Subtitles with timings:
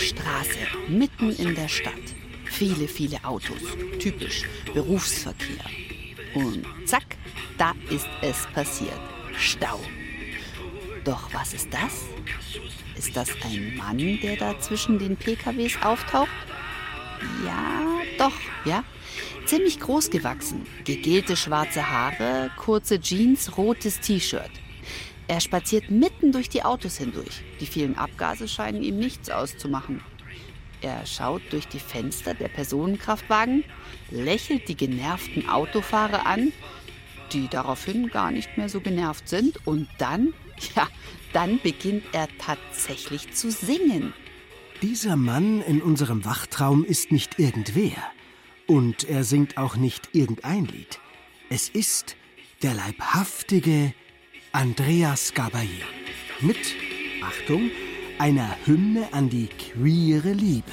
[0.00, 1.92] Straße mitten in der Stadt.
[2.44, 3.60] Viele, viele Autos.
[3.98, 5.64] Typisch Berufsverkehr.
[6.34, 7.16] Und zack,
[7.58, 8.98] da ist es passiert.
[9.36, 9.78] Stau.
[11.04, 12.04] Doch was ist das?
[12.96, 16.28] Ist das ein Mann, der da zwischen den PKWs auftaucht?
[17.44, 17.82] Ja,
[18.18, 18.84] doch, ja.
[19.44, 24.50] Ziemlich groß gewachsen, gegelte schwarze Haare, kurze Jeans, rotes T-Shirt.
[25.30, 27.44] Er spaziert mitten durch die Autos hindurch.
[27.60, 30.00] Die vielen Abgase scheinen ihm nichts auszumachen.
[30.80, 33.62] Er schaut durch die Fenster der Personenkraftwagen,
[34.10, 36.52] lächelt die genervten Autofahrer an,
[37.32, 40.34] die daraufhin gar nicht mehr so genervt sind, und dann,
[40.74, 40.88] ja,
[41.32, 44.12] dann beginnt er tatsächlich zu singen.
[44.82, 48.02] Dieser Mann in unserem Wachtraum ist nicht irgendwer.
[48.66, 50.98] Und er singt auch nicht irgendein Lied.
[51.50, 52.16] Es ist
[52.62, 53.94] der leibhaftige
[54.52, 55.84] Andreas Gabayé.
[56.40, 56.74] Mit,
[57.22, 57.70] Achtung,
[58.18, 60.72] einer Hymne an die queere Liebe.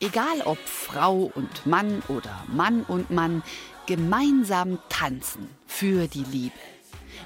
[0.00, 3.42] Egal ob Frau und Mann oder Mann und Mann,
[3.86, 6.71] gemeinsam tanzen für die Liebe.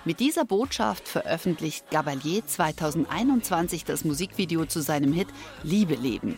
[0.04, 5.28] Mit dieser Botschaft veröffentlicht Gabalier 2021 das Musikvideo zu seinem Hit
[5.62, 6.36] Liebe leben.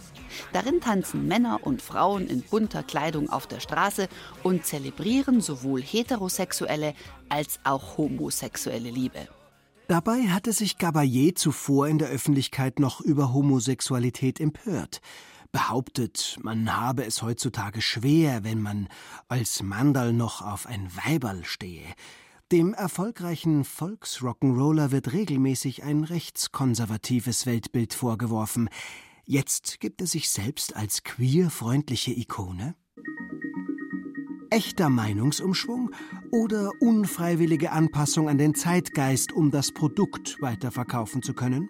[0.53, 4.09] Darin tanzen Männer und Frauen in bunter Kleidung auf der Straße
[4.43, 6.95] und zelebrieren sowohl heterosexuelle
[7.29, 9.29] als auch homosexuelle Liebe.
[9.89, 15.01] Dabei hatte sich Gabayé zuvor in der Öffentlichkeit noch über Homosexualität empört.
[15.51, 18.89] Behauptet, man habe es heutzutage schwer, wenn man
[19.29, 21.87] als Mandal noch auf ein Weiberl stehe.
[22.51, 28.71] Dem erfolgreichen Volksrock'n'Roller wird regelmäßig ein rechtskonservatives Weltbild vorgeworfen.
[29.27, 32.75] Jetzt gibt er sich selbst als queerfreundliche Ikone?
[34.49, 35.91] Echter Meinungsumschwung
[36.33, 41.69] oder unfreiwillige Anpassung an den Zeitgeist, um das Produkt weiterverkaufen zu können?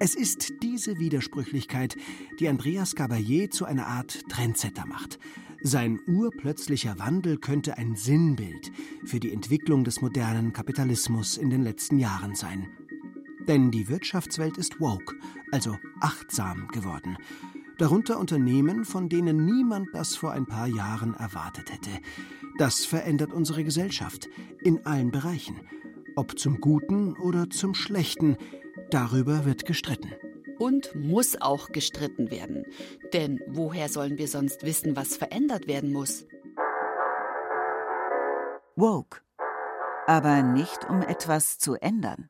[0.00, 1.96] Es ist diese Widersprüchlichkeit,
[2.40, 5.20] die Andreas Gabayé zu einer Art Trendsetter macht.
[5.64, 8.72] Sein urplötzlicher Wandel könnte ein Sinnbild
[9.04, 12.68] für die Entwicklung des modernen Kapitalismus in den letzten Jahren sein.
[13.46, 15.14] Denn die Wirtschaftswelt ist woke,
[15.52, 17.16] also achtsam geworden.
[17.78, 21.90] Darunter Unternehmen, von denen niemand das vor ein paar Jahren erwartet hätte.
[22.58, 24.28] Das verändert unsere Gesellschaft
[24.62, 25.60] in allen Bereichen.
[26.16, 28.36] Ob zum Guten oder zum Schlechten,
[28.90, 30.10] darüber wird gestritten.
[30.62, 32.64] Und muss auch gestritten werden.
[33.12, 36.24] Denn woher sollen wir sonst wissen, was verändert werden muss?
[38.76, 39.20] Woke.
[40.06, 42.28] Aber nicht um etwas zu ändern.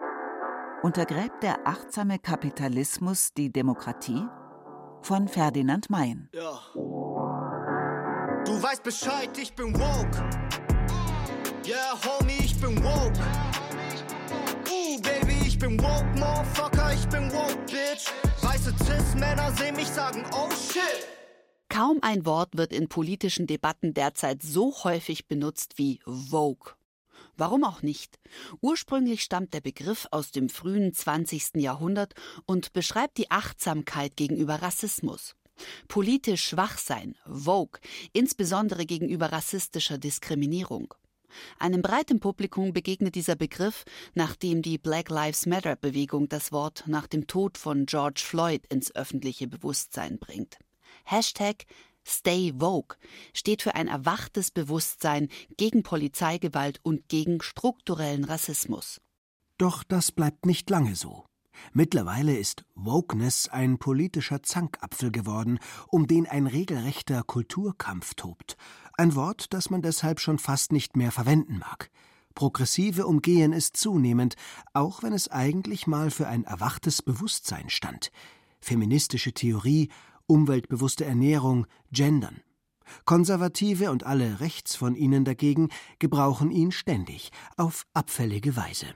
[0.82, 4.26] Untergräbt der achtsame Kapitalismus die Demokratie?
[5.02, 6.28] Von Ferdinand Mayen.
[6.32, 6.58] Ja.
[8.44, 10.18] Du weißt Bescheid, ich bin woke.
[11.66, 13.12] Yeah, homie, ich bin woke.
[14.68, 18.10] Uh, Baby, ich bin woke, Motherfucker, ich bin woke, Bitch.
[18.84, 21.06] Cis-Männer sehen mich sagen, oh shit.
[21.68, 26.72] Kaum ein Wort wird in politischen Debatten derzeit so häufig benutzt wie Vogue.
[27.36, 28.18] Warum auch nicht?
[28.60, 31.56] Ursprünglich stammt der Begriff aus dem frühen 20.
[31.56, 35.34] Jahrhundert und beschreibt die Achtsamkeit gegenüber Rassismus.
[35.88, 37.80] Politisch schwach sein, Vogue,
[38.12, 40.94] insbesondere gegenüber rassistischer Diskriminierung.
[41.58, 43.84] Einem breiten Publikum begegnet dieser Begriff,
[44.14, 48.94] nachdem die Black Lives Matter Bewegung das Wort nach dem Tod von George Floyd ins
[48.94, 50.58] öffentliche Bewusstsein bringt.
[51.04, 51.66] Hashtag
[52.04, 52.96] Stay Vogue
[53.32, 59.00] steht für ein erwachtes Bewusstsein gegen Polizeigewalt und gegen strukturellen Rassismus.
[59.56, 61.24] Doch das bleibt nicht lange so.
[61.72, 65.58] Mittlerweile ist Wokeness ein politischer Zankapfel geworden,
[65.88, 68.56] um den ein regelrechter Kulturkampf tobt.
[69.02, 71.90] Ein Wort, das man deshalb schon fast nicht mehr verwenden mag.
[72.36, 74.36] Progressive umgehen es zunehmend,
[74.74, 78.12] auch wenn es eigentlich mal für ein erwachtes Bewusstsein stand.
[78.60, 79.88] Feministische Theorie,
[80.28, 82.42] umweltbewusste Ernährung, Gendern.
[83.04, 88.86] Konservative und alle rechts von ihnen dagegen gebrauchen ihn ständig, auf abfällige Weise.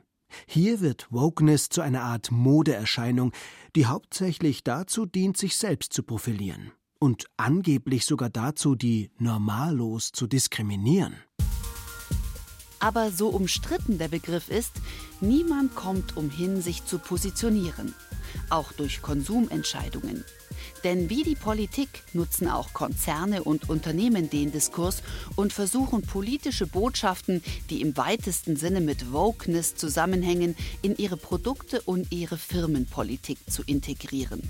[0.46, 3.32] Hier wird Wokeness zu einer Art Modeerscheinung,
[3.74, 10.26] die hauptsächlich dazu dient, sich selbst zu profilieren und angeblich sogar dazu, die normallos zu
[10.26, 11.14] diskriminieren.
[12.78, 14.72] Aber so umstritten der Begriff ist,
[15.20, 17.94] niemand kommt umhin, sich zu positionieren.
[18.50, 20.24] Auch durch Konsumentscheidungen.
[20.84, 25.02] Denn wie die Politik nutzen auch Konzerne und Unternehmen den Diskurs
[25.34, 32.12] und versuchen politische Botschaften, die im weitesten Sinne mit Wokeness zusammenhängen, in ihre Produkte und
[32.12, 34.42] ihre Firmenpolitik zu integrieren.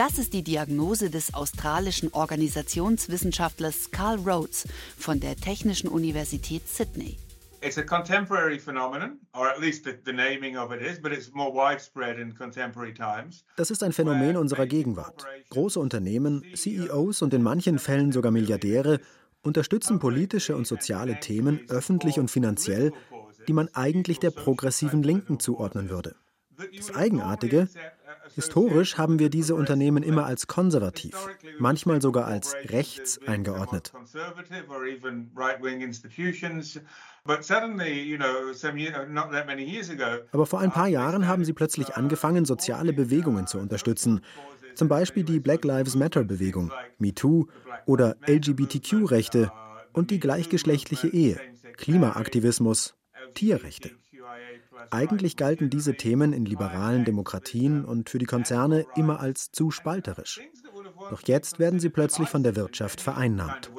[0.00, 4.66] Das ist die Diagnose des australischen Organisationswissenschaftlers Carl Rhodes
[4.96, 7.18] von der Technischen Universität Sydney.
[7.60, 11.30] It's a contemporary phenomenon, or at least the, the naming of it is, but it's
[11.34, 13.44] more widespread in contemporary times.
[13.56, 15.26] Das ist ein Phänomen unserer Gegenwart.
[15.50, 19.00] Große Unternehmen, CEOs und in manchen Fällen sogar Milliardäre
[19.42, 22.94] unterstützen politische und soziale Themen öffentlich und finanziell,
[23.46, 26.14] die man eigentlich der progressiven Linken zuordnen würde.
[26.76, 27.68] Das Eigenartige,
[28.34, 31.14] Historisch haben wir diese Unternehmen immer als konservativ,
[31.58, 33.92] manchmal sogar als rechts eingeordnet.
[40.32, 44.20] Aber vor ein paar Jahren haben sie plötzlich angefangen, soziale Bewegungen zu unterstützen.
[44.74, 47.46] Zum Beispiel die Black Lives Matter-Bewegung, MeToo
[47.86, 49.52] oder LGBTQ-Rechte
[49.92, 51.40] und die gleichgeschlechtliche Ehe,
[51.76, 52.94] Klimaaktivismus,
[53.34, 53.99] Tierrechte.
[54.90, 60.40] Eigentlich galten diese Themen in liberalen Demokratien und für die Konzerne immer als zu spalterisch.
[61.10, 63.70] Doch jetzt werden sie plötzlich von der Wirtschaft vereinnahmt.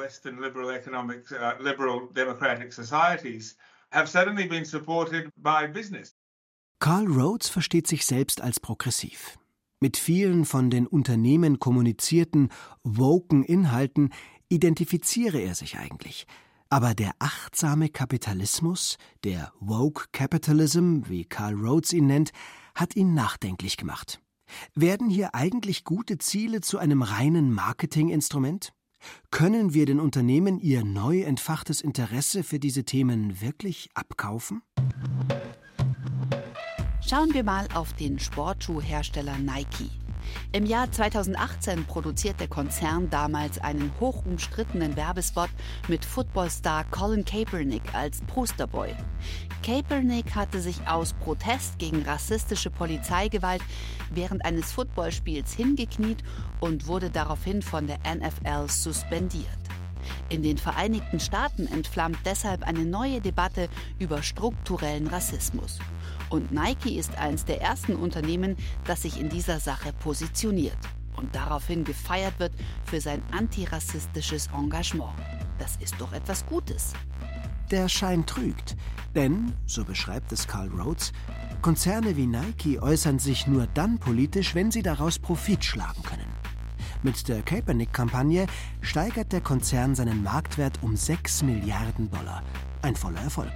[6.79, 9.37] Carl Rhodes versteht sich selbst als progressiv.
[9.79, 12.49] Mit vielen von den Unternehmen kommunizierten,
[12.83, 14.13] woken Inhalten
[14.49, 16.27] identifiziere er sich eigentlich–
[16.71, 22.31] aber der achtsame Kapitalismus, der Woke Capitalism, wie Carl Rhodes ihn nennt,
[22.73, 24.21] hat ihn nachdenklich gemacht.
[24.73, 28.71] Werden hier eigentlich gute Ziele zu einem reinen Marketinginstrument?
[29.31, 34.61] Können wir den Unternehmen ihr neu entfachtes Interesse für diese Themen wirklich abkaufen?
[37.05, 39.89] Schauen wir mal auf den Sportschuhhersteller Nike.
[40.51, 45.49] Im Jahr 2018 produziert der Konzern damals einen hochumstrittenen Werbespot
[45.87, 48.93] mit Footballstar Colin Kaepernick als Posterboy.
[49.63, 53.61] Kaepernick hatte sich aus Protest gegen rassistische Polizeigewalt
[54.09, 56.23] während eines Footballspiels hingekniet
[56.59, 59.45] und wurde daraufhin von der NFL suspendiert.
[60.29, 63.69] In den Vereinigten Staaten entflammt deshalb eine neue Debatte
[63.99, 65.79] über strukturellen Rassismus.
[66.31, 68.55] Und Nike ist eines der ersten Unternehmen,
[68.85, 70.77] das sich in dieser Sache positioniert
[71.17, 72.53] und daraufhin gefeiert wird
[72.85, 75.11] für sein antirassistisches Engagement.
[75.59, 76.93] Das ist doch etwas Gutes.
[77.69, 78.77] Der Schein trügt,
[79.13, 81.11] denn, so beschreibt es Carl Rhodes,
[81.61, 86.31] Konzerne wie Nike äußern sich nur dann politisch, wenn sie daraus Profit schlagen können.
[87.03, 88.47] Mit der Kaepernick-Kampagne
[88.79, 92.41] steigert der Konzern seinen Marktwert um 6 Milliarden Dollar.
[92.81, 93.51] Ein voller Erfolg.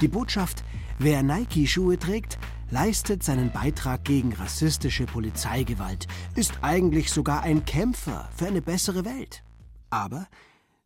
[0.00, 0.64] Die Botschaft,
[0.98, 2.38] wer Nike-Schuhe trägt,
[2.70, 9.44] leistet seinen Beitrag gegen rassistische Polizeigewalt, ist eigentlich sogar ein Kämpfer für eine bessere Welt.
[9.90, 10.26] Aber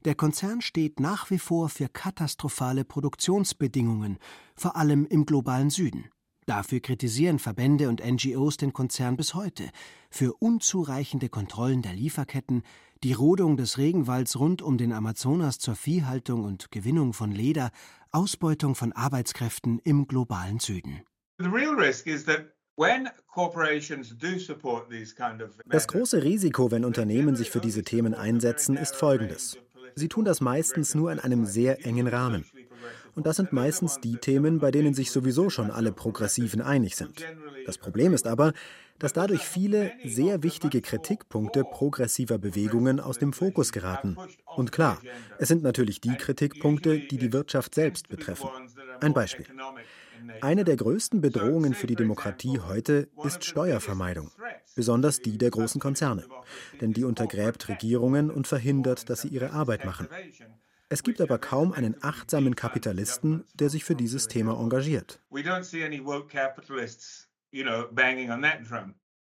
[0.05, 4.19] der Konzern steht nach wie vor für katastrophale Produktionsbedingungen,
[4.55, 6.11] vor allem im globalen Süden.
[6.46, 9.69] Dafür kritisieren Verbände und NGOs den Konzern bis heute,
[10.10, 12.62] für unzureichende Kontrollen der Lieferketten,
[13.02, 17.72] die Rodung des Regenwalds rund um den Amazonas zur Viehhaltung und Gewinnung von Leder,
[18.12, 21.02] Ausbeutung von Arbeitskräften im globalen Süden.
[25.69, 29.58] Das große Risiko, wenn Unternehmen sich für diese Themen einsetzen, ist folgendes.
[29.96, 32.44] Sie tun das meistens nur in einem sehr engen Rahmen.
[33.17, 37.25] Und das sind meistens die Themen, bei denen sich sowieso schon alle Progressiven einig sind.
[37.65, 38.53] Das Problem ist aber,
[38.99, 44.17] dass dadurch viele sehr wichtige Kritikpunkte progressiver Bewegungen aus dem Fokus geraten.
[44.55, 45.01] Und klar,
[45.39, 48.51] es sind natürlich die Kritikpunkte, die die Wirtschaft selbst betreffen.
[49.01, 49.46] Ein Beispiel.
[50.43, 54.31] Eine der größten Bedrohungen für die Demokratie heute ist Steuervermeidung,
[54.75, 56.25] besonders die der großen Konzerne,
[56.81, 60.08] denn die untergräbt Regierungen und verhindert, dass sie ihre Arbeit machen.
[60.88, 65.20] Es gibt aber kaum einen achtsamen Kapitalisten, der sich für dieses Thema engagiert.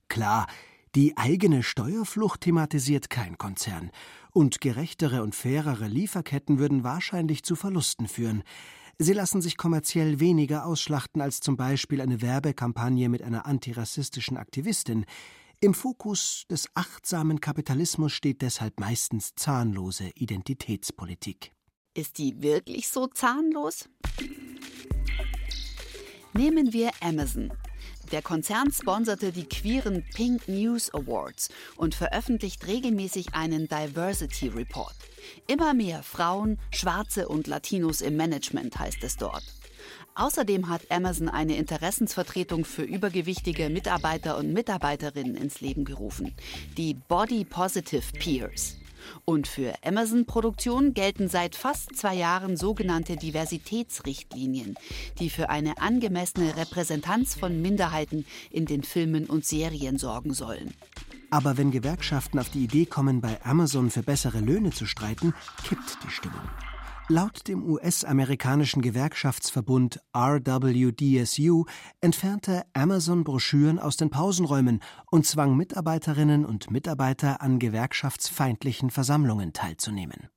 [0.08, 0.46] Klar,
[0.94, 3.90] die eigene Steuerflucht thematisiert kein Konzern.
[4.32, 8.44] Und gerechtere und fairere Lieferketten würden wahrscheinlich zu Verlusten führen.
[8.98, 15.06] Sie lassen sich kommerziell weniger ausschlachten als zum Beispiel eine Werbekampagne mit einer antirassistischen Aktivistin.
[15.60, 21.50] Im Fokus des achtsamen Kapitalismus steht deshalb meistens zahnlose Identitätspolitik.
[21.94, 23.88] Ist die wirklich so zahnlos?
[26.32, 27.52] Nehmen wir Amazon.
[28.12, 34.94] Der Konzern sponserte die queeren Pink News Awards und veröffentlicht regelmäßig einen Diversity Report.
[35.48, 39.42] Immer mehr Frauen, Schwarze und Latinos im Management heißt es dort.
[40.18, 46.34] Außerdem hat Amazon eine Interessensvertretung für übergewichtige Mitarbeiter und Mitarbeiterinnen ins Leben gerufen,
[46.76, 48.78] die Body Positive Peers.
[49.25, 54.75] Und für Amazon-Produktion gelten seit fast zwei Jahren sogenannte Diversitätsrichtlinien,
[55.20, 60.75] die für eine angemessene Repräsentanz von Minderheiten in den Filmen und Serien sorgen sollen.
[61.30, 65.32] Aber wenn Gewerkschaften auf die Idee kommen, bei Amazon für bessere Löhne zu streiten,
[65.62, 66.40] kippt die Stimmung.
[67.10, 71.64] Laut dem US-amerikanischen Gewerkschaftsverbund RWDSU
[72.02, 80.28] entfernte Amazon Broschüren aus den Pausenräumen und zwang Mitarbeiterinnen und Mitarbeiter an gewerkschaftsfeindlichen Versammlungen teilzunehmen.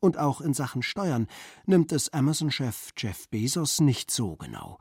[0.00, 1.26] Und auch in Sachen Steuern
[1.66, 4.78] nimmt es Amazon-Chef Jeff Bezos nicht so genau.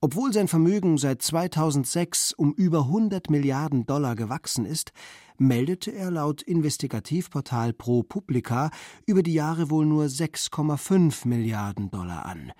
[0.00, 4.92] Obwohl sein Vermögen seit 2006 um über 100 Milliarden Dollar gewachsen ist,
[5.38, 8.70] meldete er laut Investigativportal ProPublica
[9.06, 12.52] über die Jahre wohl nur 6,5 Milliarden Dollar an.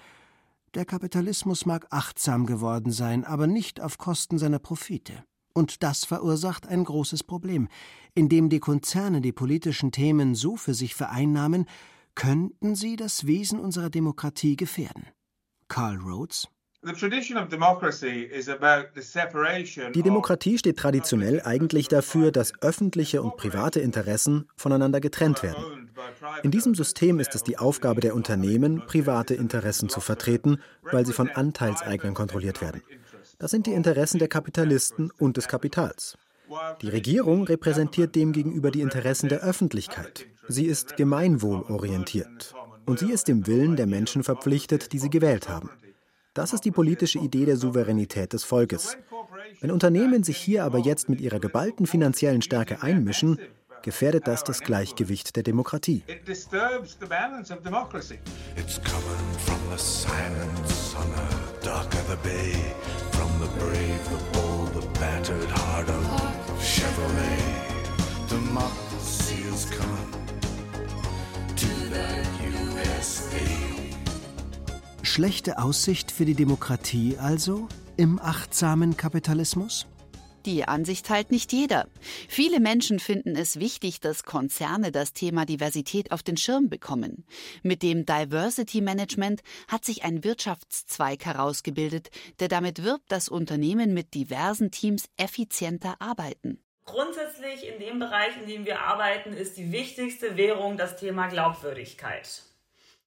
[0.74, 5.22] Der Kapitalismus mag achtsam geworden sein, aber nicht auf Kosten seiner Profite.
[5.54, 7.68] Und das verursacht ein großes Problem.
[8.14, 11.66] Indem die Konzerne die politischen Themen so für sich vereinnahmen,
[12.16, 15.06] könnten sie das Wesen unserer Demokratie gefährden.
[15.68, 16.48] Karl Rhodes
[19.94, 25.90] die Demokratie steht traditionell eigentlich dafür, dass öffentliche und private Interessen voneinander getrennt werden.
[26.44, 31.12] In diesem System ist es die Aufgabe der Unternehmen, private Interessen zu vertreten, weil sie
[31.12, 32.82] von Anteilseignern kontrolliert werden.
[33.40, 36.16] Das sind die Interessen der Kapitalisten und des Kapitals.
[36.80, 40.26] Die Regierung repräsentiert demgegenüber die Interessen der Öffentlichkeit.
[40.46, 42.54] Sie ist gemeinwohlorientiert.
[42.86, 45.70] Und sie ist dem Willen der Menschen verpflichtet, die sie gewählt haben.
[46.38, 48.96] Das ist die politische Idee der Souveränität des Volkes.
[49.60, 53.40] Wenn Unternehmen sich hier aber jetzt mit ihrer geballten finanziellen Stärke einmischen,
[53.82, 56.04] gefährdet das das Gleichgewicht der Demokratie.
[68.28, 70.12] Democracy is coming
[71.56, 72.06] to the
[72.46, 73.57] USA.
[75.08, 79.86] Schlechte Aussicht für die Demokratie also im achtsamen Kapitalismus?
[80.44, 81.88] Die Ansicht teilt nicht jeder.
[82.28, 87.24] Viele Menschen finden es wichtig, dass Konzerne das Thema Diversität auf den Schirm bekommen.
[87.62, 94.12] Mit dem Diversity Management hat sich ein Wirtschaftszweig herausgebildet, der damit wirbt, dass Unternehmen mit
[94.12, 96.62] diversen Teams effizienter arbeiten.
[96.84, 102.42] Grundsätzlich in dem Bereich, in dem wir arbeiten, ist die wichtigste Währung das Thema Glaubwürdigkeit.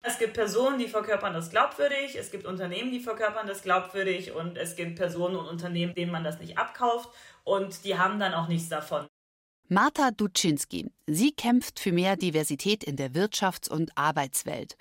[0.03, 4.57] Es gibt Personen, die verkörpern das glaubwürdig, es gibt Unternehmen, die verkörpern das glaubwürdig und
[4.57, 7.09] es gibt Personen und Unternehmen, denen man das nicht abkauft
[7.43, 9.05] und die haben dann auch nichts davon.
[9.67, 10.91] Marta Duczynski.
[11.07, 14.75] Sie kämpft für mehr Diversität in der Wirtschafts- und Arbeitswelt.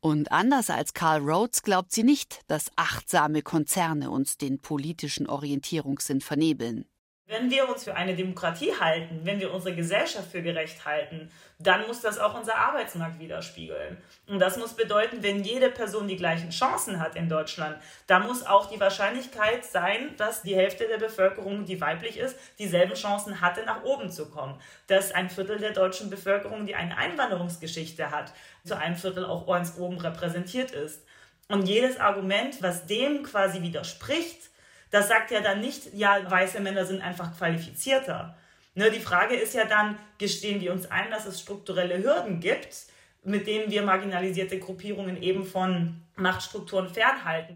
[0.00, 6.20] Und anders als Karl Rhodes glaubt sie nicht, dass achtsame Konzerne uns den politischen Orientierungssinn
[6.20, 6.86] vernebeln.
[7.32, 11.86] Wenn wir uns für eine Demokratie halten, wenn wir unsere Gesellschaft für gerecht halten, dann
[11.86, 13.96] muss das auch unser Arbeitsmarkt widerspiegeln.
[14.26, 18.44] Und das muss bedeuten, wenn jede Person die gleichen Chancen hat in Deutschland, dann muss
[18.44, 23.64] auch die Wahrscheinlichkeit sein, dass die Hälfte der Bevölkerung, die weiblich ist, dieselben Chancen hatte,
[23.64, 24.60] nach oben zu kommen.
[24.86, 29.78] Dass ein Viertel der deutschen Bevölkerung, die eine Einwanderungsgeschichte hat, zu einem Viertel auch ganz
[29.78, 31.00] oben repräsentiert ist.
[31.48, 34.51] Und jedes Argument, was dem quasi widerspricht,
[34.92, 38.36] das sagt ja dann nicht, ja, weiße Männer sind einfach qualifizierter.
[38.74, 42.86] Ne, die Frage ist ja dann, gestehen wir uns ein, dass es strukturelle Hürden gibt,
[43.24, 47.54] mit denen wir marginalisierte Gruppierungen eben von Machtstrukturen fernhalten.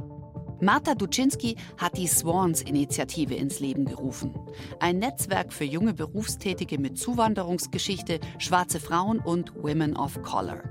[0.61, 4.35] Marta Duczynski hat die Swans-Initiative ins Leben gerufen.
[4.81, 10.63] Ein Netzwerk für junge Berufstätige mit Zuwanderungsgeschichte, schwarze Frauen und Women of Color.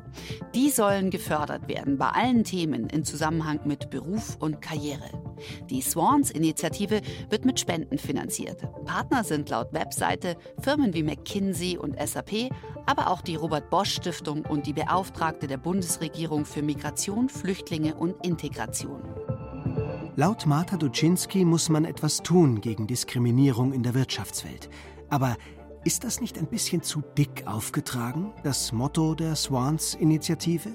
[0.56, 5.10] Die sollen gefördert werden bei allen Themen in Zusammenhang mit Beruf und Karriere.
[5.70, 8.64] Die Swans-Initiative wird mit Spenden finanziert.
[8.86, 12.50] Partner sind laut Webseite Firmen wie McKinsey und SAP,
[12.88, 18.26] aber auch die Robert Bosch Stiftung und die Beauftragte der Bundesregierung für Migration, Flüchtlinge und
[18.26, 19.04] Integration.
[20.18, 24.70] Laut Marta Duczynski muss man etwas tun gegen Diskriminierung in der Wirtschaftswelt.
[25.10, 25.36] Aber
[25.84, 30.72] ist das nicht ein bisschen zu dick aufgetragen, das Motto der Swans-Initiative?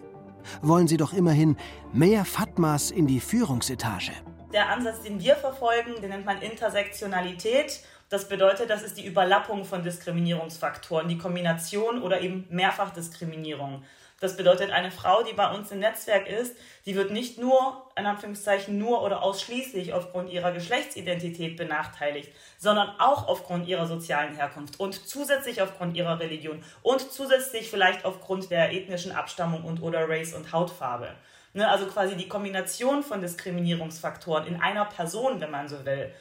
[0.61, 1.56] Wollen Sie doch immerhin
[1.90, 4.12] mehr Fatmas in die Führungsetage.
[4.52, 7.80] Der Ansatz, den wir verfolgen, den nennt man Intersektionalität.
[8.11, 13.85] Das bedeutet, das ist die Überlappung von Diskriminierungsfaktoren, die Kombination oder eben Mehrfachdiskriminierung.
[14.21, 18.05] Das bedeutet, eine Frau, die bei uns im Netzwerk ist, die wird nicht nur, in
[18.05, 25.09] Anführungszeichen, nur oder ausschließlich aufgrund ihrer Geschlechtsidentität benachteiligt, sondern auch aufgrund ihrer sozialen Herkunft und
[25.09, 30.53] zusätzlich aufgrund ihrer Religion und zusätzlich vielleicht aufgrund der ethnischen Abstammung und oder Race und
[30.53, 31.15] Hautfarbe.
[31.53, 36.12] Ne, also quasi die Kombination von Diskriminierungsfaktoren in einer Person, wenn man so will.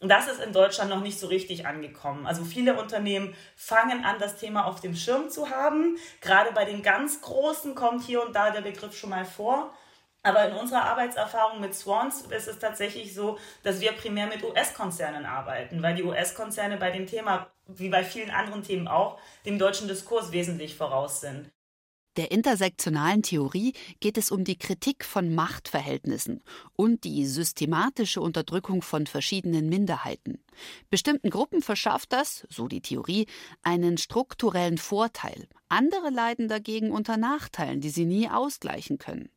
[0.00, 2.26] Und das ist in Deutschland noch nicht so richtig angekommen.
[2.26, 5.98] Also viele Unternehmen fangen an, das Thema auf dem Schirm zu haben.
[6.20, 9.74] Gerade bei den ganz Großen kommt hier und da der Begriff schon mal vor.
[10.22, 15.26] Aber in unserer Arbeitserfahrung mit Swans ist es tatsächlich so, dass wir primär mit US-Konzernen
[15.26, 19.88] arbeiten, weil die US-Konzerne bei dem Thema, wie bei vielen anderen Themen auch, dem deutschen
[19.88, 21.50] Diskurs wesentlich voraus sind
[22.18, 26.42] der intersektionalen Theorie geht es um die Kritik von Machtverhältnissen
[26.74, 30.42] und die systematische Unterdrückung von verschiedenen Minderheiten.
[30.90, 33.26] Bestimmten Gruppen verschafft das, so die Theorie,
[33.62, 35.46] einen strukturellen Vorteil.
[35.68, 39.28] Andere leiden dagegen unter Nachteilen, die sie nie ausgleichen können.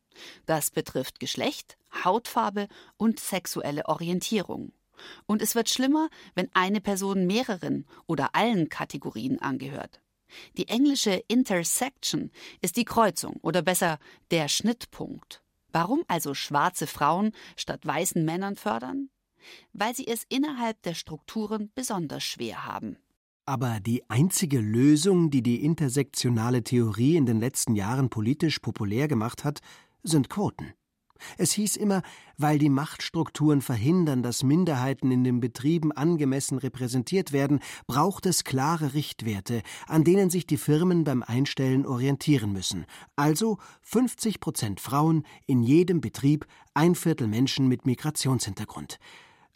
[0.46, 4.72] Das betrifft Geschlecht, Hautfarbe und sexuelle Orientierung.
[5.26, 10.00] Und es wird schlimmer, wenn eine Person mehreren oder allen Kategorien angehört.
[10.56, 13.98] Die englische Intersection ist die Kreuzung oder besser
[14.30, 15.42] der Schnittpunkt.
[15.72, 19.08] Warum also schwarze Frauen statt weißen Männern fördern?
[19.72, 22.96] Weil sie es innerhalb der Strukturen besonders schwer haben.
[23.44, 29.42] Aber die einzige Lösung, die die intersektionale Theorie in den letzten Jahren politisch populär gemacht
[29.42, 29.60] hat,
[30.04, 30.74] sind Quoten.
[31.38, 32.02] Es hieß immer,
[32.38, 38.94] weil die Machtstrukturen verhindern, dass Minderheiten in den Betrieben angemessen repräsentiert werden, braucht es klare
[38.94, 42.86] Richtwerte, an denen sich die Firmen beim Einstellen orientieren müssen.
[43.16, 48.98] Also 50 Prozent Frauen in jedem Betrieb, ein Viertel Menschen mit Migrationshintergrund.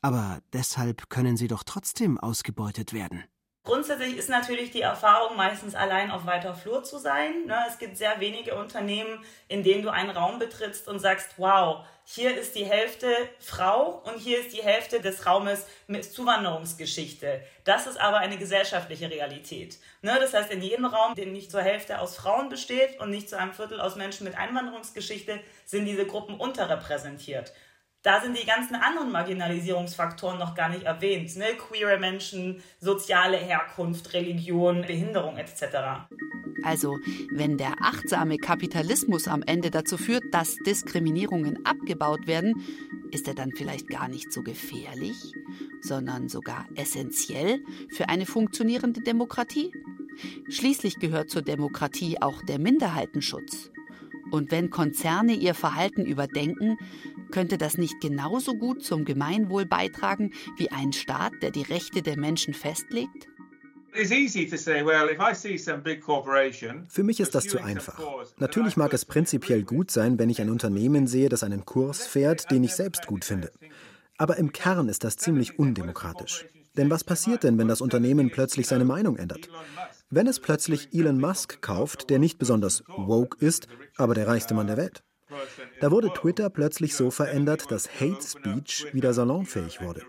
[0.03, 3.25] Aber deshalb können sie doch trotzdem ausgebeutet werden.
[3.67, 7.47] Grundsätzlich ist natürlich die Erfahrung meistens allein auf weiter Flur zu sein.
[7.47, 7.59] Ne?
[7.69, 12.39] Es gibt sehr wenige Unternehmen, in denen du einen Raum betrittst und sagst, wow, hier
[12.39, 13.09] ist die Hälfte
[13.41, 17.41] Frau und hier ist die Hälfte des Raumes mit Zuwanderungsgeschichte.
[17.65, 19.81] Das ist aber eine gesellschaftliche Realität.
[20.01, 20.17] Ne?
[20.21, 23.37] Das heißt, in jedem Raum, der nicht zur Hälfte aus Frauen besteht und nicht zu
[23.37, 27.53] einem Viertel aus Menschen mit Einwanderungsgeschichte, sind diese Gruppen unterrepräsentiert.
[28.07, 31.35] Da sind die ganzen anderen Marginalisierungsfaktoren noch gar nicht erwähnt.
[31.35, 31.47] Ne?
[31.59, 36.07] Queere Menschen, soziale Herkunft, Religion, Behinderung etc.
[36.63, 36.97] Also,
[37.33, 42.55] wenn der achtsame Kapitalismus am Ende dazu führt, dass Diskriminierungen abgebaut werden,
[43.11, 45.17] ist er dann vielleicht gar nicht so gefährlich,
[45.81, 47.59] sondern sogar essentiell
[47.91, 49.73] für eine funktionierende Demokratie?
[50.49, 53.73] Schließlich gehört zur Demokratie auch der Minderheitenschutz.
[54.31, 56.79] Und wenn Konzerne ihr Verhalten überdenken,
[57.31, 62.19] könnte das nicht genauso gut zum Gemeinwohl beitragen wie ein Staat, der die Rechte der
[62.19, 63.29] Menschen festlegt?
[66.89, 67.99] Für mich ist das zu einfach.
[68.37, 72.51] Natürlich mag es prinzipiell gut sein, wenn ich ein Unternehmen sehe, das einen Kurs fährt,
[72.51, 73.51] den ich selbst gut finde.
[74.19, 76.47] Aber im Kern ist das ziemlich undemokratisch.
[76.77, 79.49] Denn was passiert denn, wenn das Unternehmen plötzlich seine Meinung ändert?
[80.17, 84.67] Wenn es plötzlich Elon Musk kauft, der nicht besonders woke ist, aber der reichste Mann
[84.67, 85.03] der Welt.
[85.83, 90.01] Da wurde Twitter plötzlich so verändert, dass Hate Speech wieder salonfähig wurde.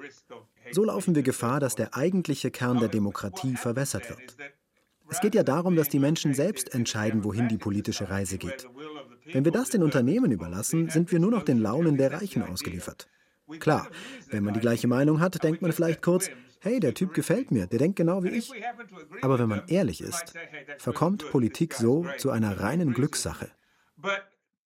[0.71, 4.37] So laufen wir Gefahr, dass der eigentliche Kern der Demokratie verwässert wird.
[5.09, 8.65] Es geht ja darum, dass die Menschen selbst entscheiden, wohin die politische Reise geht.
[9.33, 13.09] Wenn wir das den Unternehmen überlassen, sind wir nur noch den Launen der Reichen ausgeliefert.
[13.59, 13.89] Klar,
[14.29, 16.29] wenn man die gleiche Meinung hat, denkt man vielleicht kurz,
[16.61, 18.51] hey, der Typ gefällt mir, der denkt genau wie ich.
[19.21, 20.33] Aber wenn man ehrlich ist,
[20.77, 23.51] verkommt Politik so zu einer reinen Glückssache.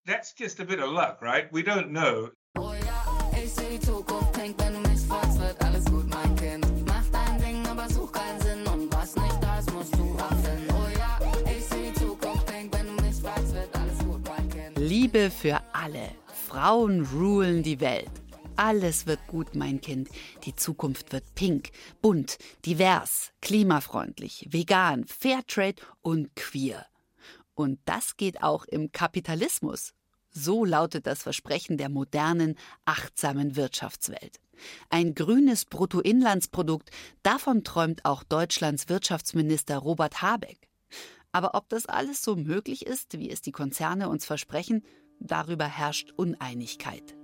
[0.06, 1.48] That's just a bit of luck, right?
[1.52, 2.30] We don't know.
[2.58, 6.36] Oh ja, ich sehe die Zukunft pink, wenn du mich fragst, wird alles gut, mein
[6.36, 6.66] Kind.
[6.88, 10.74] Mach dein Ding, aber such keinen Sinn und was nicht da ist, musst du erfinden.
[10.74, 14.50] Oh ja, ich sehe die Zukunft pink, wenn du mich fragst, wird alles gut, mein
[14.50, 14.78] Kind.
[14.80, 16.10] Liebe für alle.
[16.48, 18.10] Frauen rulen die Welt.
[18.64, 20.08] Alles wird gut, mein Kind.
[20.44, 21.72] Die Zukunft wird pink,
[22.04, 26.86] bunt, divers, klimafreundlich, vegan, Fairtrade und queer.
[27.56, 29.96] Und das geht auch im Kapitalismus.
[30.30, 32.54] So lautet das Versprechen der modernen,
[32.86, 34.40] achtsamen Wirtschaftswelt.
[34.92, 36.92] Ein grünes Bruttoinlandsprodukt,
[37.24, 40.70] davon träumt auch Deutschlands Wirtschaftsminister Robert Habeck.
[41.32, 44.86] Aber ob das alles so möglich ist, wie es die Konzerne uns versprechen,
[45.20, 47.16] darüber herrscht Uneinigkeit.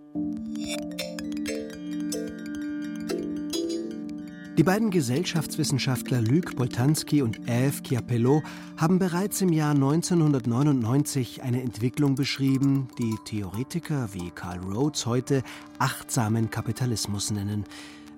[4.57, 8.41] Die beiden Gesellschaftswissenschaftler Luc Boltanski und Eve Chiapello
[8.75, 15.43] haben bereits im Jahr 1999 eine Entwicklung beschrieben, die Theoretiker wie Karl Rhodes heute
[15.77, 17.65] achtsamen Kapitalismus nennen.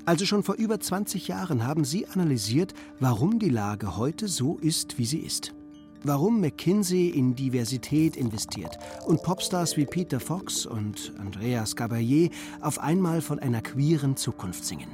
[0.05, 4.97] Also schon vor über 20 Jahren haben sie analysiert, warum die Lage heute so ist,
[4.97, 5.53] wie sie ist.
[6.03, 12.31] Warum McKinsey in Diversität investiert und Popstars wie Peter Fox und Andreas Gabayé
[12.61, 14.89] auf einmal von einer queeren Zukunft singen.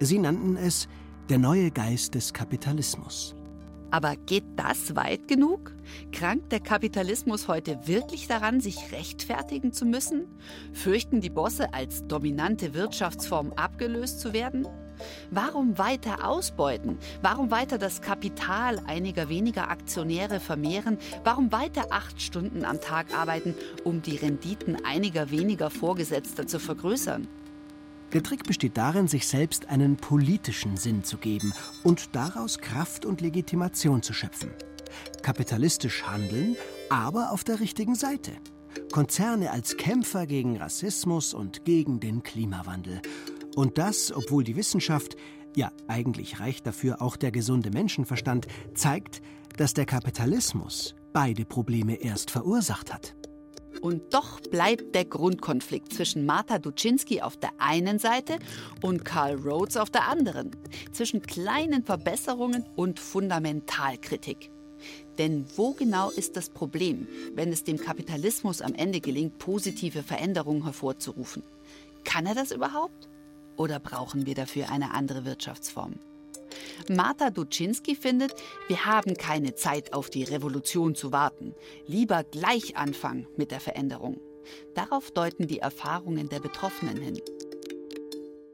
[0.00, 0.88] Sie nannten es
[1.28, 3.36] der neue Geist des Kapitalismus.
[3.92, 5.72] Aber geht das weit genug?
[6.10, 10.26] Krankt der Kapitalismus heute wirklich daran, sich rechtfertigen zu müssen?
[10.72, 14.66] Fürchten die Bosse, als dominante Wirtschaftsform abgelöst zu werden?
[15.30, 16.98] Warum weiter ausbeuten?
[17.22, 20.98] Warum weiter das Kapital einiger weniger Aktionäre vermehren?
[21.24, 27.28] Warum weiter acht Stunden am Tag arbeiten, um die Renditen einiger weniger Vorgesetzter zu vergrößern?
[28.12, 31.52] Der Trick besteht darin, sich selbst einen politischen Sinn zu geben
[31.84, 34.50] und daraus Kraft und Legitimation zu schöpfen.
[35.22, 36.56] Kapitalistisch handeln,
[36.88, 38.32] aber auf der richtigen Seite.
[38.92, 43.00] Konzerne als Kämpfer gegen Rassismus und gegen den Klimawandel.
[43.60, 45.16] Und das, obwohl die Wissenschaft,
[45.54, 49.20] ja eigentlich reicht dafür auch der gesunde Menschenverstand, zeigt,
[49.58, 53.14] dass der Kapitalismus beide Probleme erst verursacht hat.
[53.82, 58.38] Und doch bleibt der Grundkonflikt zwischen Martha Duczynski auf der einen Seite
[58.80, 60.52] und Karl Rhodes auf der anderen,
[60.92, 64.50] zwischen kleinen Verbesserungen und Fundamentalkritik.
[65.18, 70.64] Denn wo genau ist das Problem, wenn es dem Kapitalismus am Ende gelingt, positive Veränderungen
[70.64, 71.42] hervorzurufen?
[72.04, 73.09] Kann er das überhaupt?
[73.60, 76.00] Oder brauchen wir dafür eine andere Wirtschaftsform?
[76.88, 78.32] Marta Duczynski findet,
[78.68, 81.54] wir haben keine Zeit auf die Revolution zu warten.
[81.84, 84.18] Lieber gleich anfangen mit der Veränderung.
[84.74, 87.20] Darauf deuten die Erfahrungen der Betroffenen hin.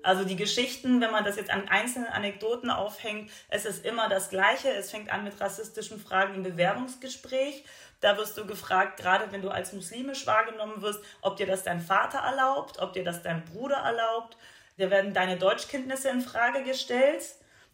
[0.02, 4.28] Also die Geschichten, wenn man das jetzt an einzelnen Anekdoten aufhängt, es ist immer das
[4.28, 4.70] Gleiche.
[4.70, 7.64] Es fängt an mit rassistischen Fragen im Bewerbungsgespräch.
[8.00, 11.80] Da wirst du gefragt, gerade wenn du als muslimisch wahrgenommen wirst, ob dir das dein
[11.80, 14.36] Vater erlaubt, ob dir das dein Bruder erlaubt.
[14.78, 17.22] Da werden deine Deutschkenntnisse in Frage gestellt.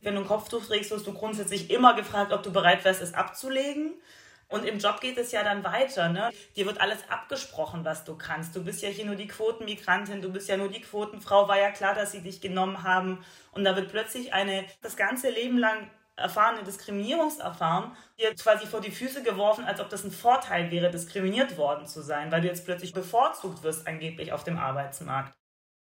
[0.01, 3.15] Wenn du ein Kopftuch trägst, wirst du grundsätzlich immer gefragt, ob du bereit wärst, es
[3.15, 3.95] abzulegen.
[4.49, 6.11] Und im Job geht es ja dann weiter.
[6.11, 6.31] Ne?
[6.57, 8.55] Dir wird alles abgesprochen, was du kannst.
[8.55, 11.49] Du bist ja hier nur die Quotenmigrantin, du bist ja nur die Quotenfrau.
[11.49, 13.25] War ja klar, dass sie dich genommen haben.
[13.53, 18.91] Und da wird plötzlich eine das ganze Leben lang erfahrene Diskriminierungserfahrung dir quasi vor die
[18.91, 22.67] Füße geworfen, als ob das ein Vorteil wäre, diskriminiert worden zu sein, weil du jetzt
[22.67, 25.35] plötzlich bevorzugt wirst angeblich auf dem Arbeitsmarkt.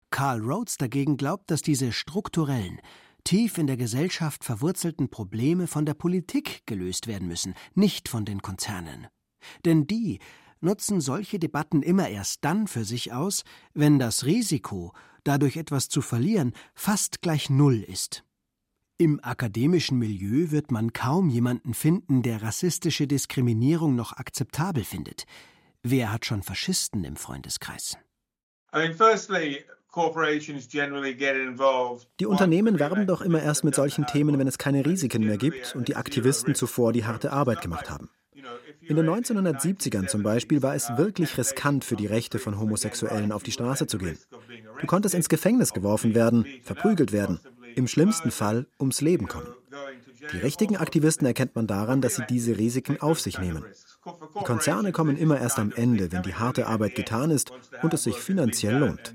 [0.09, 2.79] Karl Rhodes dagegen glaubt, dass diese strukturellen,
[3.23, 8.41] tief in der Gesellschaft verwurzelten Probleme von der Politik gelöst werden müssen, nicht von den
[8.41, 9.07] Konzernen.
[9.65, 10.19] Denn die
[10.61, 13.43] nutzen solche Debatten immer erst dann für sich aus,
[13.73, 14.93] wenn das Risiko,
[15.23, 18.23] dadurch etwas zu verlieren, fast gleich Null ist.
[18.97, 25.25] Im akademischen Milieu wird man kaum jemanden finden, der rassistische Diskriminierung noch akzeptabel findet.
[25.83, 27.97] Wer hat schon Faschisten im Freundeskreis?
[28.73, 29.63] I mean, firstly,
[32.19, 35.75] die Unternehmen werben doch immer erst mit solchen Themen, wenn es keine Risiken mehr gibt
[35.75, 38.09] und die Aktivisten zuvor die harte Arbeit gemacht haben.
[38.81, 43.43] In den 1970ern zum Beispiel war es wirklich riskant für die Rechte von Homosexuellen auf
[43.43, 44.17] die Straße zu gehen.
[44.79, 47.39] Du konntest ins Gefängnis geworfen werden, verprügelt werden,
[47.75, 49.53] im schlimmsten Fall ums Leben kommen.
[50.31, 53.65] Die richtigen Aktivisten erkennt man daran, dass sie diese Risiken auf sich nehmen.
[54.43, 58.15] Konzerne kommen immer erst am Ende, wenn die harte Arbeit getan ist und es sich
[58.15, 59.13] finanziell lohnt.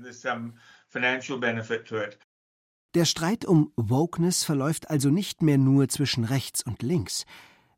[2.95, 7.25] Der Streit um Wokeness verläuft also nicht mehr nur zwischen rechts und links.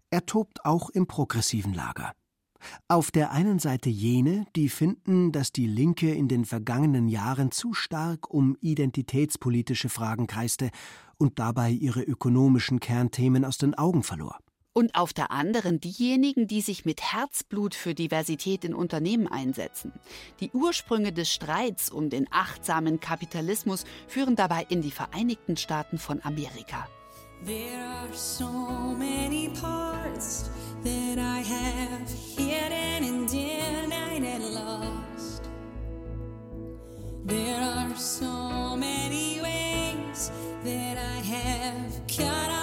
[0.10, 2.12] Er tobt auch im progressiven Lager.
[2.88, 7.74] Auf der einen Seite jene, die finden, dass die Linke in den vergangenen Jahren zu
[7.74, 10.72] stark um identitätspolitische Fragen kreiste
[11.18, 14.40] und dabei ihre ökonomischen Kernthemen aus den Augen verlor
[14.76, 19.94] und auf der anderen diejenigen, die sich mit Herzblut für Diversität in Unternehmen einsetzen.
[20.42, 26.22] Die Ursprünge des Streits um den achtsamen Kapitalismus führen dabei in die Vereinigten Staaten von
[26.24, 26.88] Amerika.
[27.46, 28.50] There are so
[28.98, 30.50] many parts
[30.84, 35.44] that I have hidden and denied and lost.
[37.26, 40.32] There are so many ways
[40.64, 42.55] that I have cut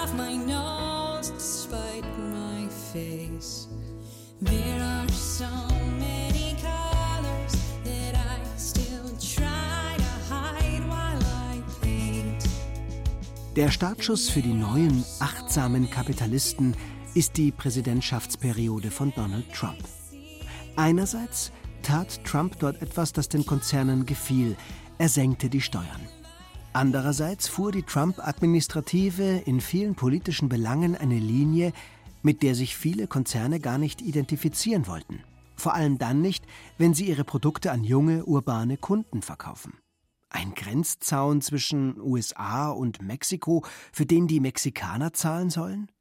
[13.55, 16.75] Der Startschuss für die neuen, achtsamen Kapitalisten
[17.13, 19.77] ist die Präsidentschaftsperiode von Donald Trump.
[20.75, 21.51] Einerseits
[21.83, 24.57] tat Trump dort etwas, das den Konzernen gefiel.
[24.97, 26.01] Er senkte die Steuern.
[26.73, 31.73] Andererseits fuhr die Trump-Administrative in vielen politischen Belangen eine Linie,
[32.23, 35.19] mit der sich viele Konzerne gar nicht identifizieren wollten.
[35.57, 36.43] Vor allem dann nicht,
[36.79, 39.73] wenn sie ihre Produkte an junge, urbane Kunden verkaufen.
[40.33, 45.91] Ein Grenzzaun zwischen USA und Mexiko, für den die Mexikaner zahlen sollen?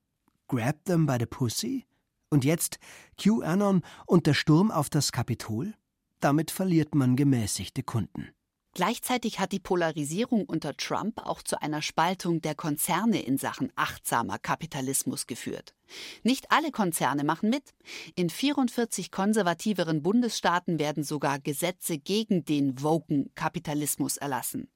[0.49, 1.87] Grab them by the pussy?
[2.31, 2.79] Und jetzt
[3.18, 5.75] QAnon und der Sturm auf das Kapitol?
[6.18, 8.31] Damit verliert man gemäßigte Kunden.
[8.74, 14.38] Gleichzeitig hat die Polarisierung unter Trump auch zu einer Spaltung der Konzerne in Sachen achtsamer
[14.38, 15.74] Kapitalismus geführt.
[16.22, 17.74] Nicht alle Konzerne machen mit.
[18.14, 24.68] In 44 konservativeren Bundesstaaten werden sogar Gesetze gegen den woken Kapitalismus erlassen.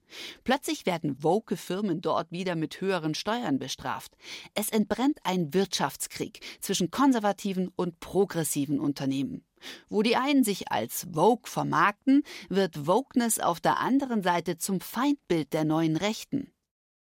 [0.44, 4.12] Plötzlich werden woke Firmen dort wieder mit höheren Steuern bestraft.
[4.54, 9.42] Es entbrennt ein Wirtschaftskrieg zwischen konservativen und progressiven Unternehmen.
[9.88, 15.52] Wo die einen sich als Vogue vermarkten, wird Wokeness auf der anderen Seite zum Feindbild
[15.52, 16.52] der neuen Rechten.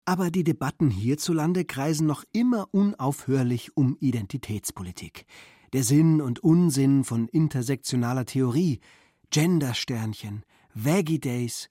[0.04, 5.26] Aber die Debatten hierzulande kreisen noch immer unaufhörlich um Identitätspolitik.
[5.72, 8.80] Der Sinn und Unsinn von intersektionaler Theorie,
[9.30, 11.70] Gendersternchen, Veggie Days.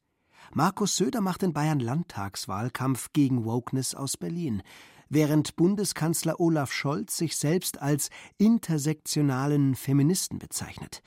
[0.54, 4.64] Markus Söder macht in Bayern Landtagswahlkampf gegen Wokeness aus Berlin
[5.10, 11.02] während Bundeskanzler Olaf Scholz sich selbst als intersektionalen Feministen bezeichnet.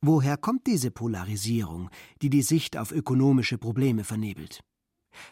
[0.00, 1.90] Woher kommt diese Polarisierung,
[2.22, 4.64] die die Sicht auf ökonomische Probleme vernebelt?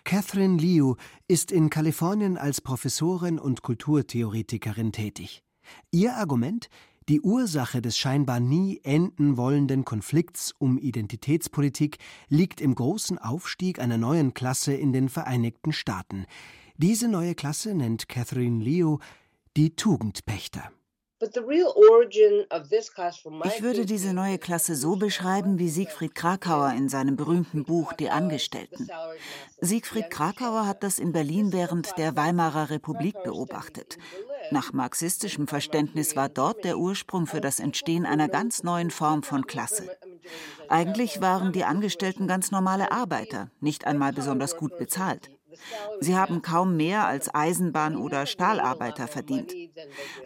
[0.05, 0.97] Catherine Liu
[1.29, 5.43] ist in Kalifornien als Professorin und Kulturtheoretikerin tätig.
[5.91, 6.69] Ihr Argument
[7.09, 11.97] die Ursache des scheinbar nie enden wollenden Konflikts um Identitätspolitik
[12.29, 16.27] liegt im großen Aufstieg einer neuen Klasse in den Vereinigten Staaten,
[16.79, 19.01] diese neue Klasse nennt Catherine Leo
[19.57, 20.71] die Tugendpächter.
[21.21, 21.33] Ich
[23.63, 28.89] würde diese neue Klasse so beschreiben wie Siegfried Krakauer in seinem berühmten Buch Die Angestellten.
[29.61, 33.99] Siegfried Krakauer hat das in Berlin während der Weimarer Republik beobachtet.
[34.53, 39.49] Nach marxistischem Verständnis war dort der Ursprung für das Entstehen einer ganz neuen Form von
[39.49, 39.91] Klasse.
[40.69, 45.33] Eigentlich waren die Angestellten ganz normale Arbeiter, nicht einmal besonders gut bezahlt.
[46.01, 49.53] Sie haben kaum mehr als Eisenbahn- oder Stahlarbeiter verdient.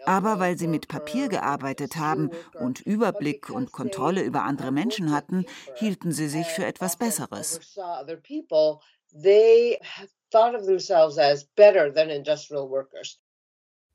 [0.05, 5.45] Aber weil sie mit Papier gearbeitet haben und Überblick und Kontrolle über andere Menschen hatten,
[5.75, 7.59] hielten sie sich für etwas Besseres.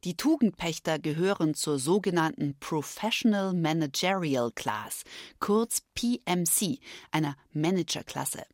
[0.05, 5.03] Die Tugendpächter gehören zur sogenannten Professional Managerial Class,
[5.41, 6.79] kurz PMC,
[7.11, 8.45] einer Managerklasse.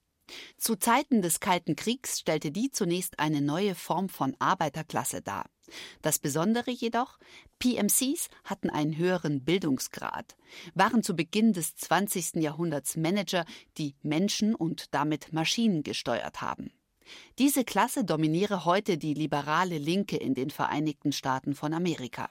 [0.57, 5.47] Zu Zeiten des Kalten Kriegs stellte die zunächst eine neue Form von Arbeiterklasse dar.
[6.03, 7.19] Das Besondere jedoch,
[7.59, 10.37] PMCs hatten einen höheren Bildungsgrad,
[10.75, 12.37] waren zu Beginn des 20.
[12.37, 13.45] Jahrhunderts Manager,
[13.79, 16.71] die Menschen und damit Maschinen gesteuert haben.
[17.39, 22.31] Diese Klasse dominiere heute die liberale Linke in den Vereinigten Staaten von Amerika.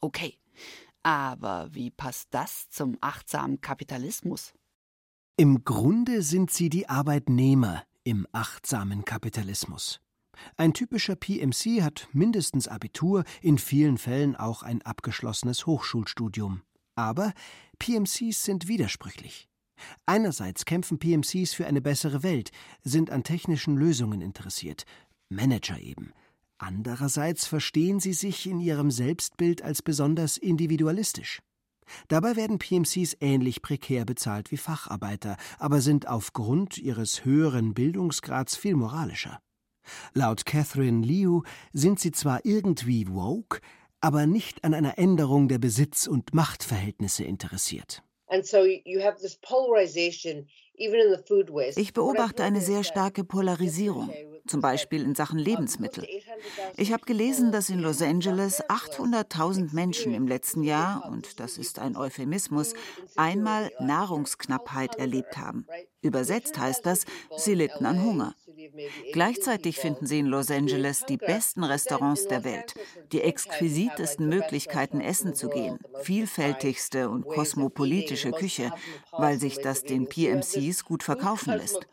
[0.00, 0.38] Okay,
[1.02, 4.54] aber wie passt das zum achtsamen Kapitalismus?
[5.36, 10.00] Im Grunde sind sie die Arbeitnehmer im achtsamen Kapitalismus.
[10.56, 16.62] Ein typischer PMC hat mindestens Abitur, in vielen Fällen auch ein abgeschlossenes Hochschulstudium.
[16.94, 17.32] Aber
[17.80, 19.48] PMCs sind widersprüchlich.
[20.06, 22.52] Einerseits kämpfen PMCs für eine bessere Welt,
[22.84, 24.84] sind an technischen Lösungen interessiert,
[25.30, 26.12] Manager eben.
[26.58, 31.42] Andererseits verstehen sie sich in ihrem Selbstbild als besonders individualistisch.
[32.08, 38.74] Dabei werden PMCs ähnlich prekär bezahlt wie Facharbeiter, aber sind aufgrund ihres höheren Bildungsgrads viel
[38.74, 39.40] moralischer.
[40.12, 41.42] Laut Catherine Liu
[41.72, 43.60] sind sie zwar irgendwie woke,
[44.00, 48.02] aber nicht an einer Änderung der Besitz- und Machtverhältnisse interessiert.
[51.76, 54.10] Ich beobachte eine sehr starke Polarisierung
[54.46, 56.06] zum Beispiel in Sachen Lebensmittel.
[56.76, 61.78] Ich habe gelesen, dass in Los Angeles 800.000 Menschen im letzten Jahr, und das ist
[61.78, 62.74] ein Euphemismus,
[63.16, 65.66] einmal Nahrungsknappheit erlebt haben.
[66.02, 67.04] Übersetzt heißt das,
[67.36, 68.34] sie litten an Hunger.
[69.10, 72.74] Gleichzeitig finden Sie in Los Angeles die besten Restaurants der Welt,
[73.12, 78.72] die exquisitesten Möglichkeiten, essen zu gehen, vielfältigste und kosmopolitische Küche,
[79.16, 81.86] weil sich das den PMCs gut verkaufen lässt.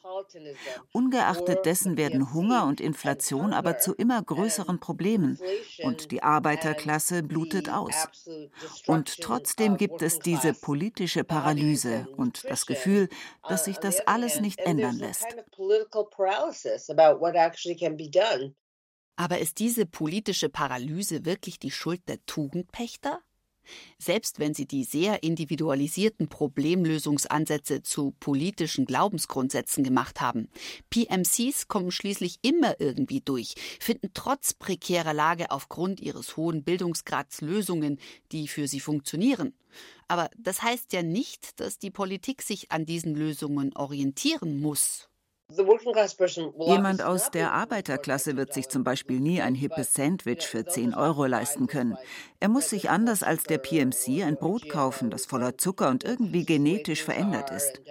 [0.91, 5.39] Ungeachtet dessen werden Hunger und Inflation aber zu immer größeren Problemen
[5.77, 8.09] und die Arbeiterklasse blutet aus.
[8.85, 13.09] Und trotzdem gibt es diese politische Paralyse und das Gefühl,
[13.47, 15.37] dass sich das alles nicht ändern lässt.
[19.15, 23.21] Aber ist diese politische Paralyse wirklich die Schuld der Tugendpächter?
[23.99, 30.49] Selbst wenn sie die sehr individualisierten Problemlösungsansätze zu politischen Glaubensgrundsätzen gemacht haben,
[30.89, 37.99] PMCs kommen schließlich immer irgendwie durch, finden trotz prekärer Lage aufgrund ihres hohen Bildungsgrads Lösungen,
[38.31, 39.53] die für sie funktionieren.
[40.07, 45.10] Aber das heißt ja nicht, dass die Politik sich an diesen Lösungen orientieren muss
[46.65, 51.25] Jemand aus der Arbeiterklasse wird sich zum Beispiel nie ein hippes Sandwich für 10 Euro
[51.25, 51.97] leisten können.
[52.39, 56.45] Er muss sich anders als der PMC ein Brot kaufen, das voller Zucker und irgendwie
[56.45, 57.81] genetisch verändert ist.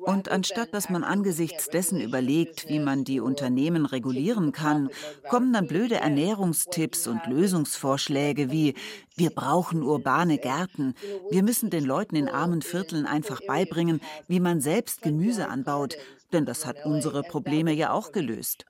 [0.00, 4.90] Und anstatt dass man angesichts dessen überlegt, wie man die Unternehmen regulieren kann,
[5.28, 8.74] kommen dann blöde Ernährungstipps und Lösungsvorschläge wie
[9.16, 10.94] wir brauchen urbane Gärten,
[11.30, 15.96] wir müssen den Leuten in armen Vierteln einfach beibringen, wie man selbst Gemüse anbaut,
[16.34, 18.66] denn das hat unsere Probleme ja auch gelöst.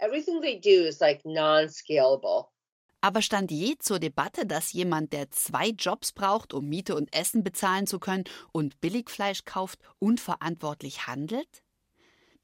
[3.01, 7.45] Aber stand je zur Debatte, dass jemand, der zwei Jobs braucht, um Miete und Essen
[7.45, 11.63] bezahlen zu können und Billigfleisch kauft, unverantwortlich handelt?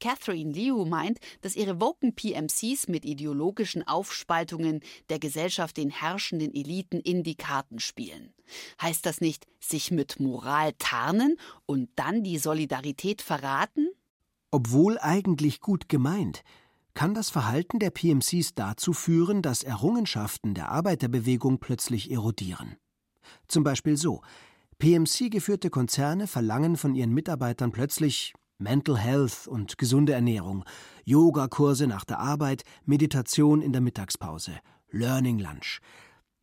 [0.01, 7.01] Catherine Liu meint, dass ihre Woken PMCs mit ideologischen Aufspaltungen der Gesellschaft den herrschenden Eliten
[7.01, 8.35] in die Karten spielen.
[8.83, 13.89] Heißt das nicht, sich mit Moral tarnen und dann die Solidarität verraten?
[14.53, 16.43] Obwohl eigentlich gut gemeint,
[16.95, 22.77] kann das Verhalten der PMCs dazu führen, dass Errungenschaften der Arbeiterbewegung plötzlich erodieren.
[23.47, 24.23] Zum Beispiel so:
[24.79, 30.65] PMC-geführte Konzerne verlangen von ihren Mitarbeitern plötzlich Mental Health und gesunde Ernährung,
[31.05, 34.59] Yogakurse nach der Arbeit, Meditation in der Mittagspause,
[34.91, 35.81] Learning Lunch.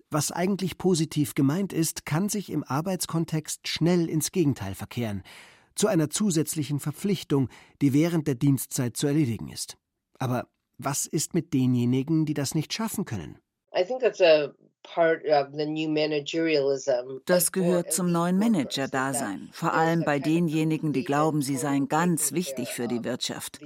[0.09, 5.23] Was eigentlich positiv gemeint ist, kann sich im Arbeitskontext schnell ins Gegenteil verkehren
[5.77, 7.49] zu einer zusätzlichen Verpflichtung,
[7.81, 9.77] die während der Dienstzeit zu erledigen ist.
[10.19, 13.39] Aber was ist mit denjenigen, die das nicht schaffen können?
[17.25, 22.69] Das gehört zum neuen Manager-Dasein, vor allem bei denjenigen, die glauben, sie seien ganz wichtig
[22.69, 23.59] für die Wirtschaft.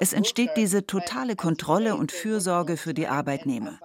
[0.00, 3.78] Es entsteht diese totale Kontrolle und Fürsorge für die Arbeitnehmer.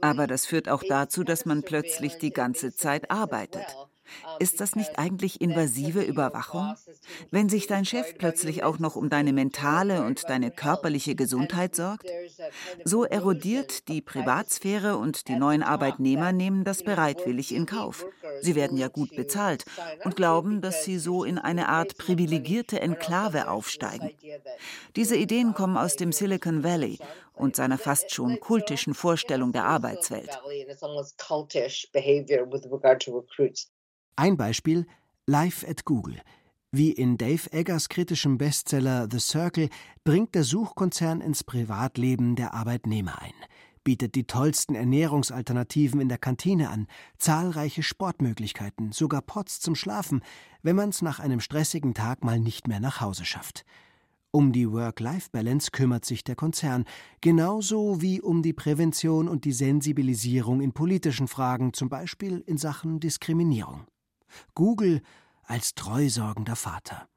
[0.00, 3.64] Aber das führt auch dazu, dass man plötzlich die ganze Zeit arbeitet.
[4.38, 6.74] Ist das nicht eigentlich invasive Überwachung?
[7.30, 12.06] Wenn sich dein Chef plötzlich auch noch um deine mentale und deine körperliche Gesundheit sorgt?
[12.84, 18.04] So erodiert die Privatsphäre und die neuen Arbeitnehmer nehmen das bereitwillig in Kauf.
[18.40, 19.64] Sie werden ja gut bezahlt
[20.04, 24.10] und glauben, dass sie so in eine Art privilegierte Enklave aufsteigen.
[24.96, 26.98] Diese Ideen kommen aus dem Silicon Valley
[27.34, 30.30] und seiner fast schon kultischen Vorstellung der Arbeitswelt.
[34.16, 34.86] Ein Beispiel
[35.26, 36.20] Live at Google.
[36.70, 39.70] Wie in Dave Eggers kritischem Bestseller The Circle
[40.04, 43.32] bringt der Suchkonzern ins Privatleben der Arbeitnehmer ein,
[43.84, 50.22] bietet die tollsten Ernährungsalternativen in der Kantine an, zahlreiche Sportmöglichkeiten, sogar Pots zum Schlafen,
[50.62, 53.64] wenn man's nach einem stressigen Tag mal nicht mehr nach Hause schafft.
[54.30, 56.84] Um die Work-Life-Balance kümmert sich der Konzern,
[57.22, 62.98] genauso wie um die Prävention und die Sensibilisierung in politischen Fragen, zum Beispiel in Sachen
[62.98, 63.86] Diskriminierung.
[64.54, 65.02] Google
[65.42, 67.08] als treusorgender Vater.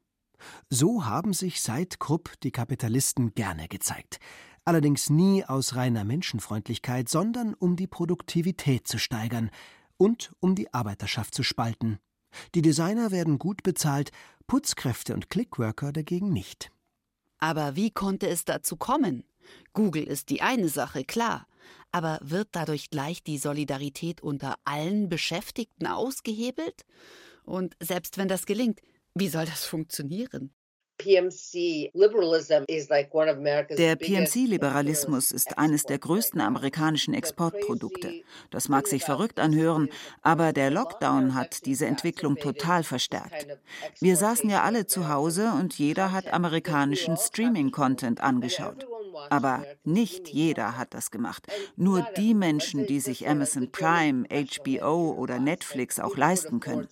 [0.69, 4.19] So haben sich seit Krupp die Kapitalisten gerne gezeigt.
[4.65, 9.51] Allerdings nie aus reiner Menschenfreundlichkeit, sondern um die Produktivität zu steigern
[9.97, 11.99] und um die Arbeiterschaft zu spalten.
[12.53, 14.11] Die Designer werden gut bezahlt,
[14.47, 16.71] Putzkräfte und Clickworker dagegen nicht.
[17.37, 19.23] Aber wie konnte es dazu kommen?
[19.73, 21.47] Google ist die eine Sache, klar.
[21.95, 26.85] Aber wird dadurch gleich die Solidarität unter allen Beschäftigten ausgehebelt?
[27.45, 28.81] Und selbst wenn das gelingt,
[29.13, 30.53] wie soll das funktionieren?
[33.77, 38.23] Der PMC-Liberalismus ist eines der größten amerikanischen Exportprodukte.
[38.49, 39.89] Das mag sich verrückt anhören,
[40.21, 43.47] aber der Lockdown hat diese Entwicklung total verstärkt.
[43.99, 48.85] Wir saßen ja alle zu Hause und jeder hat amerikanischen Streaming-Content angeschaut.
[49.29, 51.47] Aber nicht jeder hat das gemacht.
[51.75, 56.87] Nur die Menschen, die sich Amazon Prime, HBO oder Netflix auch leisten können.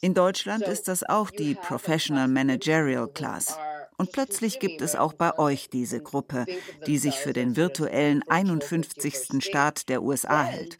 [0.00, 3.58] In Deutschland ist das auch die Professional Managerial Class.
[3.96, 6.46] Und plötzlich gibt es auch bei euch diese Gruppe,
[6.86, 9.44] die sich für den virtuellen 51.
[9.44, 10.78] Staat der USA hält.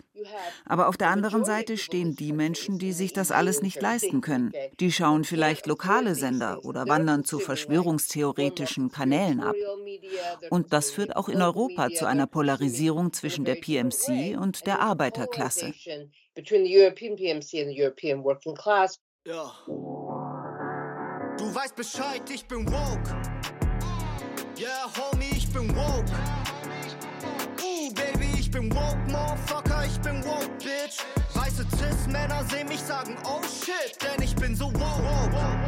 [0.64, 4.52] Aber auf der anderen Seite stehen die Menschen, die sich das alles nicht leisten können.
[4.81, 9.57] Die schauen vielleicht lokale Sender oder wandern zu verschwörungstheoretischen Kanälen ab.
[10.50, 15.72] Und das führt auch in Europa zu einer Polarisierung zwischen der PMC und der Arbeiterklasse.
[19.27, 19.53] Ja.
[21.37, 23.11] Du weißt Bescheid, ich bin woke.
[24.57, 26.05] Yeah, homie, ich bin woke.
[27.61, 31.03] Uh, Baby, ich bin woke, Motherfucker, ich bin woke, Bitch.
[31.35, 35.58] Weiße Cis-Männer sehen mich sagen, oh shit, denn ich bin so woke.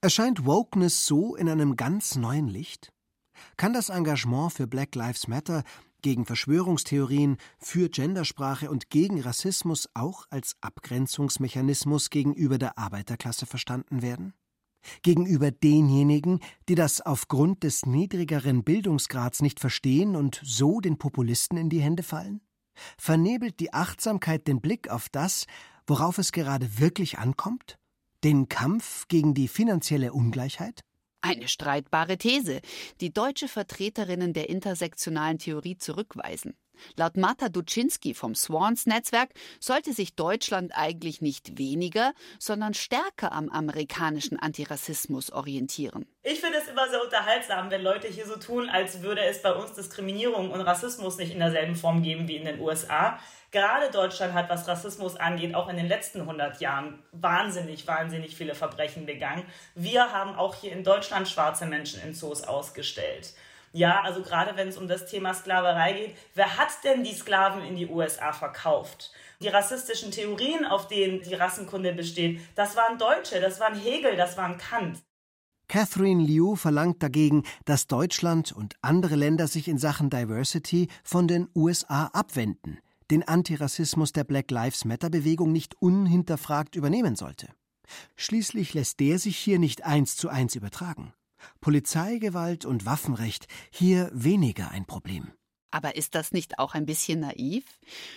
[0.00, 2.90] Erscheint Wokeness so in einem ganz neuen Licht?
[3.58, 5.64] Kann das Engagement für Black Lives Matter
[6.02, 14.34] gegen Verschwörungstheorien, für Gendersprache und gegen Rassismus auch als Abgrenzungsmechanismus gegenüber der Arbeiterklasse verstanden werden?
[15.02, 21.68] Gegenüber denjenigen, die das aufgrund des niedrigeren Bildungsgrads nicht verstehen und so den Populisten in
[21.68, 22.40] die Hände fallen?
[22.96, 25.46] Vernebelt die Achtsamkeit den Blick auf das,
[25.86, 27.78] worauf es gerade wirklich ankommt?
[28.24, 30.82] Den Kampf gegen die finanzielle Ungleichheit?
[31.22, 32.60] Eine streitbare These,
[33.00, 36.54] die deutsche Vertreterinnen der intersektionalen Theorie zurückweisen.
[36.96, 44.38] Laut Marta Duczynski vom Swans-Netzwerk sollte sich Deutschland eigentlich nicht weniger, sondern stärker am amerikanischen
[44.38, 46.06] Antirassismus orientieren.
[46.22, 49.52] Ich finde es immer sehr unterhaltsam, wenn Leute hier so tun, als würde es bei
[49.52, 53.18] uns Diskriminierung und Rassismus nicht in derselben Form geben wie in den USA.
[53.52, 58.54] Gerade Deutschland hat, was Rassismus angeht, auch in den letzten 100 Jahren wahnsinnig, wahnsinnig viele
[58.54, 59.44] Verbrechen begangen.
[59.74, 63.34] Wir haben auch hier in Deutschland schwarze Menschen in Zoos ausgestellt.
[63.72, 67.64] Ja, also gerade wenn es um das Thema Sklaverei geht, wer hat denn die Sklaven
[67.64, 69.12] in die USA verkauft?
[69.40, 74.36] Die rassistischen Theorien, auf denen die Rassenkunde besteht, das waren Deutsche, das waren Hegel, das
[74.36, 74.98] waren Kant.
[75.68, 81.48] Catherine Liu verlangt dagegen, dass Deutschland und andere Länder sich in Sachen Diversity von den
[81.54, 82.80] USA abwenden,
[83.10, 87.48] den Antirassismus der Black Lives Matter Bewegung nicht unhinterfragt übernehmen sollte.
[88.16, 91.12] Schließlich lässt der sich hier nicht eins zu eins übertragen.
[91.60, 95.32] Polizeigewalt und Waffenrecht hier weniger ein Problem.
[95.72, 97.64] Aber ist das nicht auch ein bisschen naiv?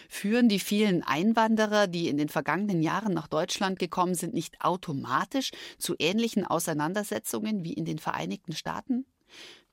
[0.10, 5.52] Führen die vielen Einwanderer, die in den vergangenen Jahren nach Deutschland gekommen sind, nicht automatisch
[5.78, 9.06] zu ähnlichen Auseinandersetzungen wie in den Vereinigten Staaten?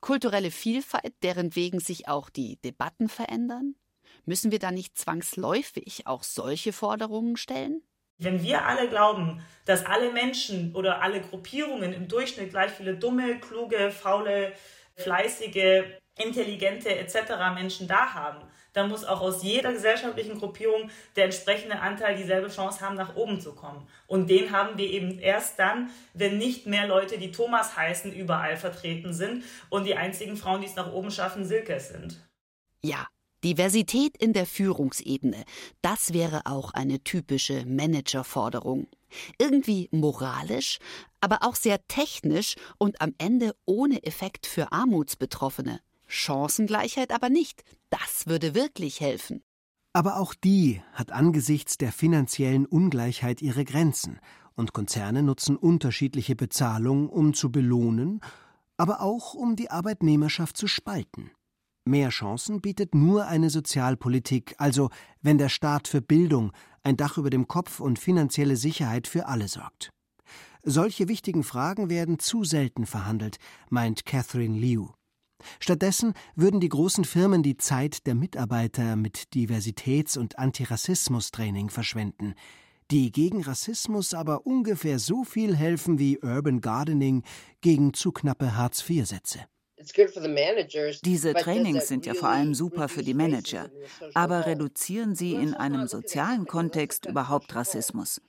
[0.01, 3.75] Kulturelle Vielfalt, deren wegen sich auch die Debatten verändern?
[4.25, 7.83] Müssen wir da nicht zwangsläufig auch solche Forderungen stellen?
[8.19, 13.41] Wenn wir alle glauben, dass alle Menschen oder alle Gruppierungen im Durchschnitt gleich viele dumme,
[13.41, 14.53] kluge, faule,
[14.97, 15.85] fleißige,
[16.19, 17.15] intelligente etc.
[17.55, 22.81] Menschen da haben, dann muss auch aus jeder gesellschaftlichen Gruppierung der entsprechende Anteil dieselbe Chance
[22.81, 23.89] haben, nach oben zu kommen.
[24.07, 28.57] Und den haben wir eben erst dann, wenn nicht mehr Leute, die Thomas heißen, überall
[28.57, 32.21] vertreten sind und die einzigen Frauen, die es nach oben schaffen, Silke sind.
[32.83, 33.09] Ja,
[33.45, 35.45] Diversität in der Führungsebene,
[35.83, 38.87] das wäre auch eine typische Managerforderung.
[39.39, 40.79] Irgendwie moralisch,
[41.21, 45.81] aber auch sehr technisch und am Ende ohne Effekt für Armutsbetroffene.
[46.07, 47.63] Chancengleichheit aber nicht.
[47.89, 49.43] Das würde wirklich helfen.
[49.93, 54.21] Aber auch die hat angesichts der finanziellen Ungleichheit ihre Grenzen,
[54.61, 58.21] und Konzerne nutzen unterschiedliche Bezahlung, um zu belohnen,
[58.77, 61.31] aber auch um die Arbeitnehmerschaft zu spalten.
[61.85, 64.91] Mehr Chancen bietet nur eine Sozialpolitik, also
[65.23, 66.53] wenn der Staat für Bildung,
[66.83, 69.91] ein Dach über dem Kopf und finanzielle Sicherheit für alle sorgt.
[70.63, 73.39] Solche wichtigen Fragen werden zu selten verhandelt,
[73.71, 74.89] meint Catherine Liu.
[75.59, 82.35] Stattdessen würden die großen Firmen die Zeit der Mitarbeiter mit Diversitäts- und Antirassismus-Training verschwenden,
[82.91, 87.23] die gegen Rassismus aber ungefähr so viel helfen wie Urban Gardening
[87.63, 89.47] gegen zu knappe Hartz-IV-Sätze.
[91.05, 93.71] Diese Trainings sind ja vor allem super für die Manager.
[94.15, 98.21] Aber reduzieren sie in einem sozialen Kontext überhaupt Rassismus?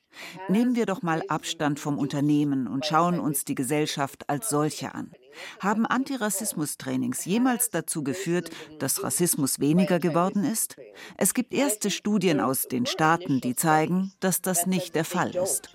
[0.50, 5.12] Nehmen wir doch mal Abstand vom Unternehmen und schauen uns die Gesellschaft als solche an.
[5.60, 8.50] Haben Antirassismus-Trainings jemals dazu geführt,
[8.80, 10.76] dass Rassismus weniger geworden ist?
[11.18, 15.70] Es gibt erste Studien aus den Staaten, die zeigen, dass das nicht der Fall ist.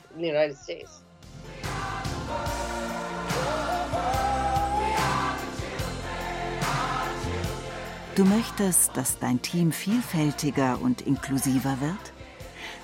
[8.16, 12.14] Du möchtest, dass dein Team vielfältiger und inklusiver wird?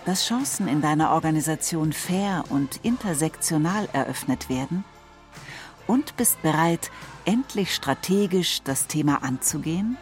[0.04, 4.84] Dass Chancen in deiner Organisation fair und intersektional eröffnet werden?
[5.86, 6.90] Und bist bereit,
[7.24, 9.96] endlich strategisch das Thema anzugehen?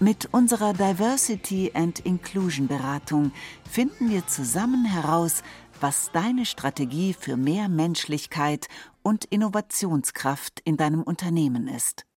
[0.00, 3.32] Mit unserer Diversity and Inclusion Beratung
[3.70, 5.42] finden wir zusammen heraus,
[5.82, 8.68] was deine Strategie für mehr Menschlichkeit
[9.02, 12.07] und Innovationskraft in deinem Unternehmen ist.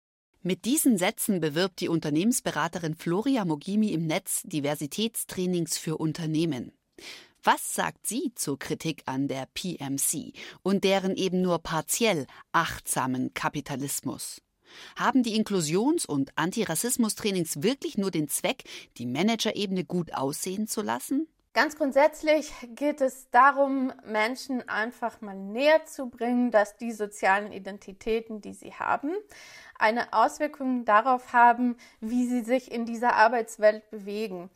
[0.44, 6.72] Mit diesen Sätzen bewirbt die Unternehmensberaterin Floria Mogimi im Netz Diversitätstrainings für Unternehmen.
[7.44, 10.34] Was sagt sie zur Kritik an der PMC
[10.64, 14.42] und deren eben nur partiell achtsamen Kapitalismus?
[14.96, 18.64] Haben die Inklusions- und Antirassismus-Trainings wirklich nur den Zweck,
[18.98, 21.28] die Managerebene gut aussehen zu lassen?
[21.54, 28.40] Ganz grundsätzlich geht es darum, Menschen einfach mal näher zu bringen, dass die sozialen Identitäten,
[28.40, 29.12] die sie haben,
[29.82, 34.50] eine Auswirkung darauf haben, wie sie sich in dieser Arbeitswelt bewegen.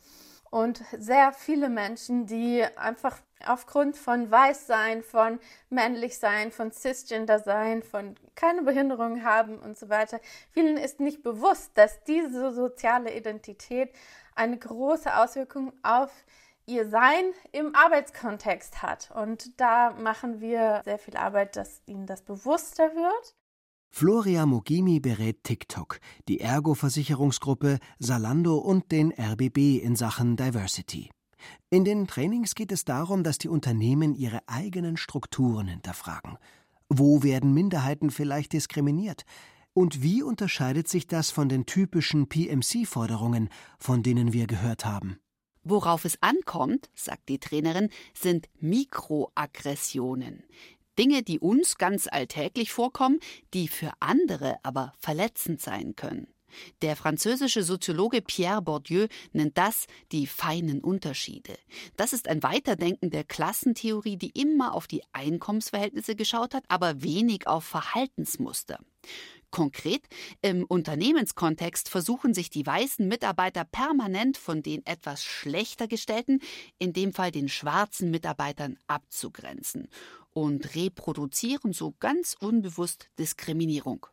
[0.50, 5.38] Und sehr viele Menschen, die einfach aufgrund von Weißsein, von
[5.70, 10.20] Männlichsein, von Cisgender-Sein, von keine Behinderung haben und so weiter,
[10.52, 13.90] vielen ist nicht bewusst, dass diese soziale Identität
[14.34, 16.10] eine große Auswirkung auf
[16.66, 19.10] ihr Sein im Arbeitskontext hat.
[19.14, 23.34] Und da machen wir sehr viel Arbeit, dass ihnen das bewusster wird.
[23.98, 31.08] Floria Mogimi berät TikTok, die Ergo-Versicherungsgruppe, Salando und den RBB in Sachen Diversity.
[31.70, 36.36] In den Trainings geht es darum, dass die Unternehmen ihre eigenen Strukturen hinterfragen.
[36.90, 39.22] Wo werden Minderheiten vielleicht diskriminiert?
[39.72, 45.16] Und wie unterscheidet sich das von den typischen PMC-Forderungen, von denen wir gehört haben?
[45.68, 50.44] Worauf es ankommt, sagt die Trainerin, sind Mikroaggressionen.
[50.98, 53.20] Dinge, die uns ganz alltäglich vorkommen,
[53.54, 56.28] die für andere aber verletzend sein können.
[56.82, 61.58] Der französische Soziologe Pierre Bourdieu nennt das die feinen Unterschiede.
[61.96, 67.46] Das ist ein Weiterdenken der Klassentheorie, die immer auf die Einkommensverhältnisse geschaut hat, aber wenig
[67.46, 68.78] auf Verhaltensmuster.
[69.50, 70.02] Konkret,
[70.42, 76.40] im Unternehmenskontext versuchen sich die weißen Mitarbeiter permanent von den etwas schlechter gestellten,
[76.78, 79.88] in dem Fall den schwarzen Mitarbeitern, abzugrenzen
[80.36, 84.06] und reproduzieren so ganz unbewusst Diskriminierung.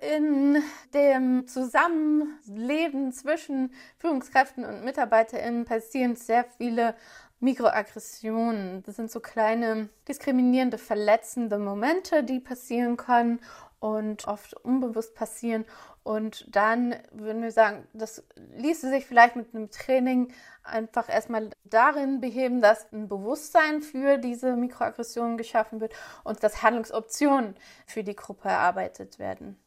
[0.00, 0.62] In
[0.92, 6.94] dem Zusammenleben zwischen Führungskräften und MitarbeiterInnen passieren sehr viele
[7.40, 8.84] Mikroaggressionen.
[8.84, 13.40] Das sind so kleine diskriminierende, verletzende Momente, die passieren können
[13.84, 15.66] und oft unbewusst passieren.
[16.04, 18.24] Und dann würden wir sagen, das
[18.56, 20.32] ließe sich vielleicht mit einem Training
[20.62, 25.92] einfach erstmal darin beheben, dass ein Bewusstsein für diese Mikroaggressionen geschaffen wird
[26.24, 29.58] und dass Handlungsoptionen für die Gruppe erarbeitet werden.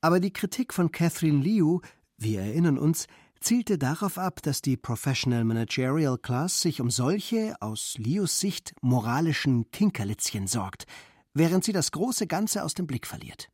[0.00, 1.82] Aber die Kritik von Catherine Liu,
[2.18, 3.06] wir erinnern uns,
[3.38, 9.70] zielte darauf ab, dass die Professional Managerial Class sich um solche, aus Lius Sicht, moralischen
[9.70, 10.86] Kinkerlitzchen sorgt,
[11.34, 13.48] während sie das große Ganze aus dem Blick verliert.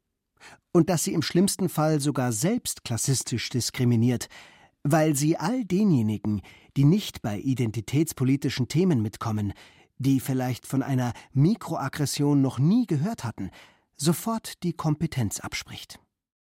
[0.72, 4.28] Und dass sie im schlimmsten Fall sogar selbst klassistisch diskriminiert,
[4.82, 6.42] weil sie all denjenigen,
[6.76, 9.52] die nicht bei identitätspolitischen Themen mitkommen,
[9.98, 13.50] die vielleicht von einer Mikroaggression noch nie gehört hatten,
[13.96, 15.98] sofort die Kompetenz abspricht.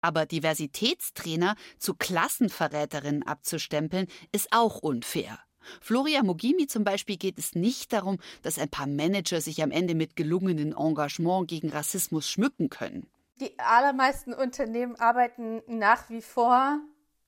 [0.01, 5.39] Aber Diversitätstrainer zu Klassenverräterinnen abzustempeln, ist auch unfair.
[5.81, 9.95] Floria Mogimi zum Beispiel geht es nicht darum, dass ein paar Manager sich am Ende
[9.95, 13.07] mit gelungenen Engagement gegen Rassismus schmücken können.
[13.41, 16.81] Die allermeisten Unternehmen arbeiten nach wie vor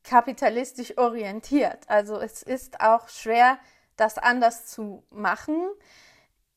[0.03, 1.89] kapitalistisch orientiert.
[1.89, 3.59] Also es ist auch schwer,
[3.97, 5.69] das anders zu machen.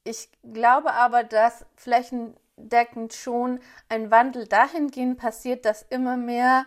[0.03, 3.59] Ich glaube aber, dass flächendeckend schon
[3.89, 6.65] ein Wandel dahingehend passiert, dass immer mehr,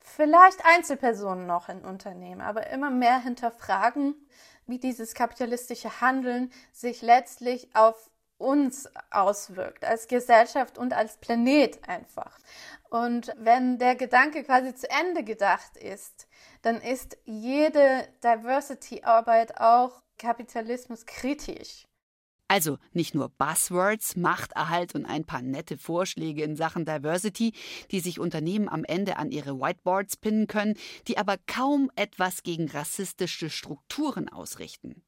[0.00, 4.14] vielleicht Einzelpersonen noch in Unternehmen, aber immer mehr hinterfragen,
[4.72, 12.38] wie dieses kapitalistische Handeln sich letztlich auf uns auswirkt, als Gesellschaft und als Planet einfach.
[12.88, 16.26] Und wenn der Gedanke quasi zu Ende gedacht ist,
[16.62, 21.86] dann ist jede Diversity-Arbeit auch Kapitalismus kritisch.
[22.52, 27.54] Also nicht nur Buzzwords, Machterhalt und ein paar nette Vorschläge in Sachen Diversity,
[27.90, 30.74] die sich Unternehmen am Ende an ihre Whiteboards pinnen können,
[31.08, 35.02] die aber kaum etwas gegen rassistische Strukturen ausrichten.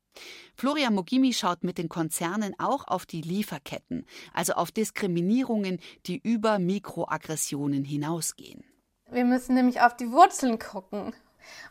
[0.57, 6.59] Florian Mogimi schaut mit den Konzernen auch auf die Lieferketten, also auf Diskriminierungen, die über
[6.59, 8.65] Mikroaggressionen hinausgehen.
[9.11, 11.13] Wir müssen nämlich auf die Wurzeln gucken.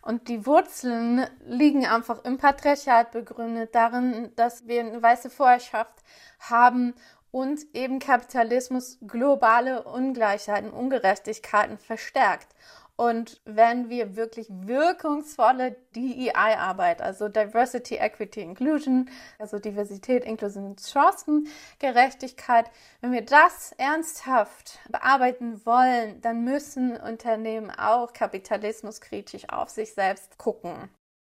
[0.01, 6.03] Und die Wurzeln liegen einfach im Patriarchat begründet darin, dass wir eine weiße Vorherrschaft
[6.39, 6.93] haben
[7.31, 12.47] und eben Kapitalismus globale Ungleichheiten, Ungerechtigkeiten verstärkt.
[12.95, 21.47] Und wenn wir wirklich wirkungsvolle DEI-Arbeit, also Diversity, Equity, Inclusion, also Diversität, Inklusion, Chancen,
[21.79, 22.69] Gerechtigkeit,
[23.01, 30.89] wenn wir das ernsthaft bearbeiten wollen, dann müssen Unternehmen auch kapitalismuskritisch auf sich selbst gucken.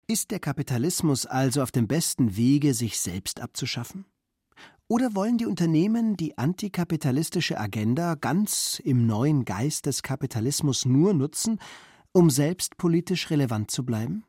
[0.08, 4.06] Ist der Kapitalismus also auf dem besten Wege, sich selbst abzuschaffen?
[4.94, 11.60] Oder wollen die Unternehmen die antikapitalistische Agenda ganz im neuen Geist des Kapitalismus nur nutzen,
[12.12, 14.24] um selbst politisch relevant zu bleiben?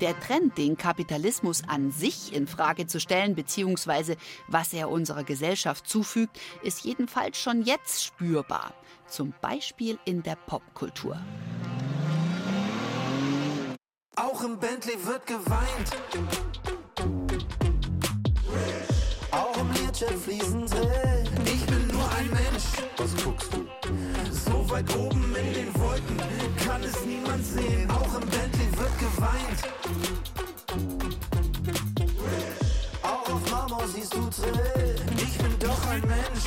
[0.00, 4.16] Der Trend, den Kapitalismus an sich in Frage zu stellen, beziehungsweise
[4.48, 8.72] was er unserer Gesellschaft zufügt, ist jedenfalls schon jetzt spürbar.
[9.06, 11.20] Zum Beispiel in der Popkultur.
[14.16, 16.81] Auch im Bentley wird geweint.
[19.92, 21.28] Learjet fließen drin.
[21.44, 22.64] Ich bin nur ein Mensch.
[22.96, 23.66] Was guckst du?
[24.30, 26.16] So weit oben in den Wolken
[26.64, 27.90] kann es niemand sehen.
[27.90, 29.60] Auch im Bentley wird geweint.
[33.02, 34.96] Auch auf Marmor siehst du drin.
[35.18, 36.46] Ich bin doch ein Mensch.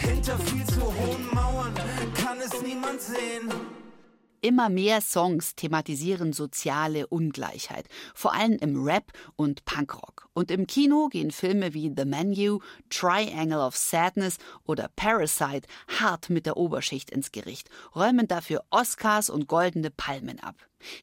[0.00, 1.74] Hinter viel zu hohen Mauern
[2.14, 3.52] kann es niemand sehen.
[4.40, 10.27] Immer mehr Songs thematisieren soziale Ungleichheit, vor allem im Rap und Punkrock.
[10.38, 12.60] Und im Kino gehen Filme wie The Menu,
[12.90, 15.66] Triangle of Sadness oder Parasite
[15.98, 20.54] hart mit der Oberschicht ins Gericht, räumen dafür Oscars und goldene Palmen ab.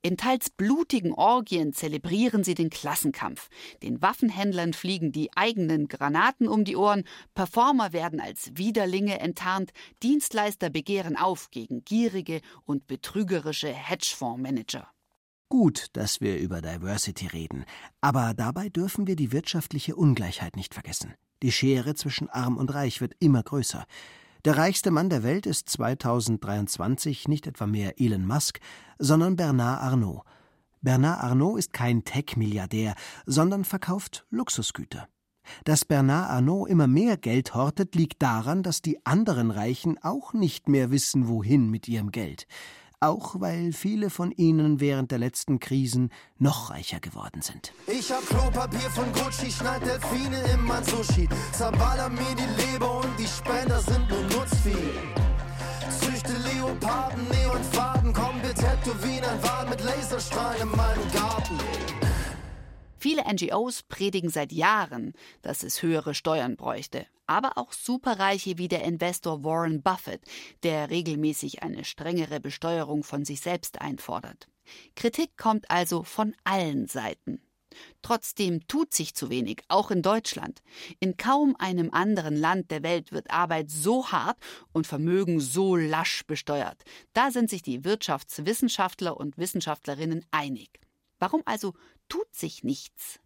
[0.02, 3.50] In teils blutigen Orgien zelebrieren sie den Klassenkampf.
[3.84, 10.70] Den Waffenhändlern fliegen die eigenen Granaten um die Ohren, Performer werden als Widerlinge enttarnt, Dienstleister
[10.70, 14.95] begehren auf gegen gierige und betrügerische Hedgefondsmanager.
[15.48, 17.66] Gut, dass wir über Diversity reden,
[18.02, 21.14] aber dabei dürfen wir die wirtschaftliche Ungleichheit nicht vergessen.
[21.44, 23.86] Die Schere zwischen Arm und Reich wird immer größer.
[24.44, 28.60] Der reichste Mann der Welt ist 2023 nicht etwa mehr Elon Musk,
[28.98, 30.24] sondern Bernard Arnault.
[30.82, 32.96] Bernard Arnault ist kein Tech-Milliardär,
[33.28, 35.08] sondern verkauft Luxusgüter.
[35.64, 40.70] Dass Bernard Arnault immer mehr Geld hortet, liegt daran, dass die anderen Reichen auch nicht
[40.70, 42.48] mehr wissen, wohin mit ihrem Geld
[43.06, 47.74] auch weil viele von ihnen während der letzten Krisen noch reicher geworden sind.
[47.88, 53.20] Ich hab Klopapier von Gucci, schneid Delfine in mein Sushi, zerballer mir die Leber und
[53.20, 54.92] die Spender sind nur Nutzvieh.
[56.00, 61.95] Züchte Leoparden, Neonfarben, komm, wir tätowieren ein Wal mit Laserstrahlen in meinem Garten.
[63.06, 67.06] Viele NGOs predigen seit Jahren, dass es höhere Steuern bräuchte.
[67.28, 70.22] Aber auch Superreiche wie der Investor Warren Buffett,
[70.64, 74.48] der regelmäßig eine strengere Besteuerung von sich selbst einfordert.
[74.96, 77.44] Kritik kommt also von allen Seiten.
[78.02, 80.64] Trotzdem tut sich zu wenig, auch in Deutschland.
[81.00, 84.40] In kaum einem anderen Land der Welt wird Arbeit so hart
[84.74, 86.84] und Vermögen so lasch besteuert.
[87.14, 90.80] Da sind sich die Wirtschaftswissenschaftler und Wissenschaftlerinnen einig.
[91.26, 91.74] Warum also
[92.08, 93.20] tut sich nichts?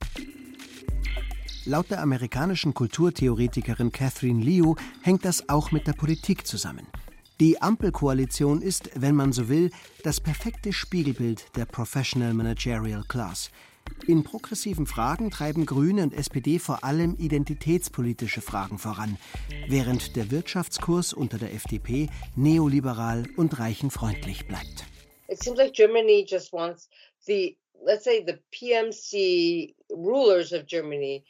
[1.66, 6.88] Laut der amerikanischen Kulturtheoretikerin Catherine Liu hängt das auch mit der Politik zusammen.
[7.42, 9.70] Die Ampelkoalition ist, wenn man so will,
[10.02, 13.52] das perfekte Spiegelbild der Professional Managerial Class.
[14.08, 19.18] In progressiven Fragen treiben Grüne und SPD vor allem identitätspolitische Fragen voran,
[19.68, 24.86] während der Wirtschaftskurs unter der FDP neoliberal und reichenfreundlich bleibt.
[25.28, 26.88] It seems like Germany just wants
[27.26, 27.59] the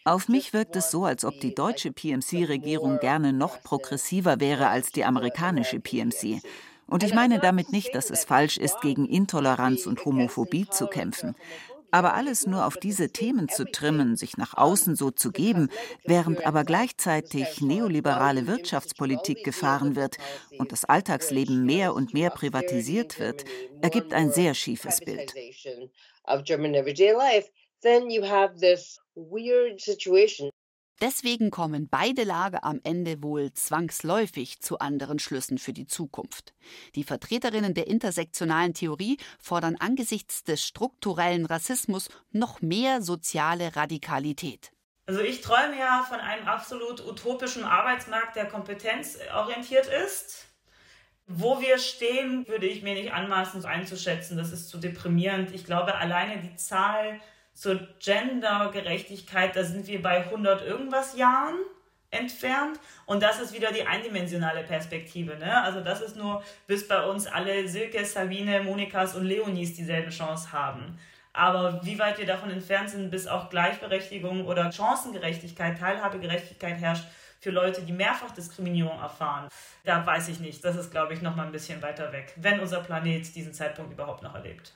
[0.06, 4.92] auf mich wirkt es so, als ob die deutsche PMC-Regierung gerne noch progressiver wäre als
[4.92, 6.42] die amerikanische PMC.
[6.88, 11.36] Und ich meine damit nicht, dass es falsch ist, gegen Intoleranz und Homophobie zu kämpfen.
[11.92, 15.70] Aber alles nur auf diese Themen zu trimmen, sich nach außen so zu geben,
[16.06, 20.18] während aber gleichzeitig neoliberale Wirtschaftspolitik gefahren wird
[20.58, 23.46] und das Alltagsleben mehr und mehr privatisiert wird,
[23.82, 25.34] ergibt ein sehr schiefes Bild
[26.30, 27.50] of German everyday life,
[27.82, 30.50] then you have this weird situation.
[31.02, 36.54] Deswegen kommen beide Lager am Ende wohl zwangsläufig zu anderen Schlüssen für die Zukunft.
[36.96, 44.72] Die Vertreterinnen der intersektionalen Theorie fordern angesichts des strukturellen Rassismus noch mehr soziale Radikalität.
[45.06, 50.49] Also ich träume ja von einem absolut utopischen Arbeitsmarkt, der kompetenzorientiert ist
[51.32, 54.36] wo wir stehen, würde ich mir nicht anmaßen einzuschätzen.
[54.36, 55.54] Das ist zu deprimierend.
[55.54, 57.20] Ich glaube, alleine die Zahl
[57.54, 61.56] zur Gendergerechtigkeit, da sind wir bei 100 irgendwas Jahren
[62.10, 62.80] entfernt.
[63.06, 65.38] Und das ist wieder die eindimensionale Perspektive.
[65.38, 65.62] Ne?
[65.62, 70.52] Also das ist nur, bis bei uns alle Silke, Sabine, Monikas und Leonis dieselbe Chance
[70.52, 70.98] haben.
[71.32, 77.06] Aber wie weit wir davon entfernt sind, bis auch Gleichberechtigung oder Chancengerechtigkeit, Teilhabegerechtigkeit herrscht,
[77.40, 79.50] für Leute, die mehrfach Diskriminierung erfahren,
[79.84, 80.64] da weiß ich nicht.
[80.64, 83.94] Das ist, glaube ich, noch mal ein bisschen weiter weg, wenn unser Planet diesen Zeitpunkt
[83.94, 84.76] überhaupt noch erlebt.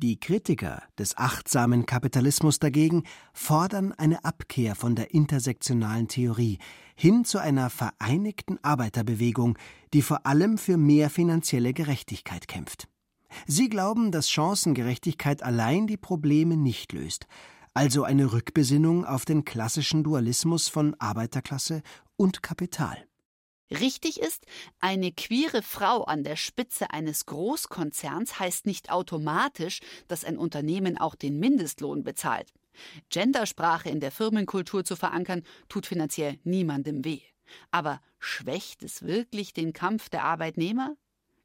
[0.00, 6.58] Die Kritiker des achtsamen Kapitalismus dagegen fordern eine Abkehr von der intersektionalen Theorie
[6.94, 9.58] hin zu einer vereinigten Arbeiterbewegung,
[9.92, 12.86] die vor allem für mehr finanzielle Gerechtigkeit kämpft.
[13.48, 17.26] Sie glauben, dass Chancengerechtigkeit allein die Probleme nicht löst,
[17.78, 21.82] also eine Rückbesinnung auf den klassischen Dualismus von Arbeiterklasse
[22.16, 23.06] und Kapital.
[23.70, 24.46] Richtig ist,
[24.80, 31.14] eine queere Frau an der Spitze eines Großkonzerns heißt nicht automatisch, dass ein Unternehmen auch
[31.14, 32.52] den Mindestlohn bezahlt.
[33.10, 37.20] Gendersprache in der Firmenkultur zu verankern, tut finanziell niemandem weh.
[37.70, 40.96] Aber schwächt es wirklich den Kampf der Arbeitnehmer?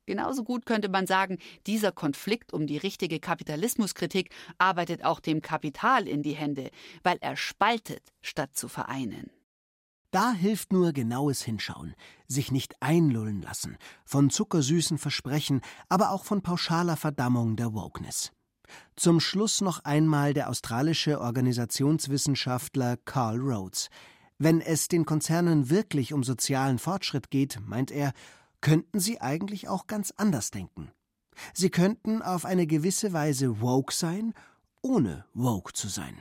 [0.06, 6.08] Genauso gut könnte man sagen, dieser Konflikt um die richtige Kapitalismuskritik arbeitet auch dem Kapital
[6.08, 6.70] in die Hände,
[7.04, 9.32] weil er spaltet, statt zu vereinen.
[10.12, 11.96] Da hilft nur genaues Hinschauen,
[12.28, 18.32] sich nicht einlullen lassen, von zuckersüßen Versprechen, aber auch von pauschaler Verdammung der Wokeness.
[18.96, 23.90] Zum Schluss noch einmal der australische Organisationswissenschaftler Carl Rhodes.
[24.38, 28.14] Wenn es den Konzernen wirklich um sozialen Fortschritt geht, meint er,
[28.64, 30.90] könnten sie eigentlich auch ganz anders denken.
[31.54, 34.34] Sie könnten auf eine gewisse Weise woke sein,
[34.82, 36.16] ohne woke zu sein.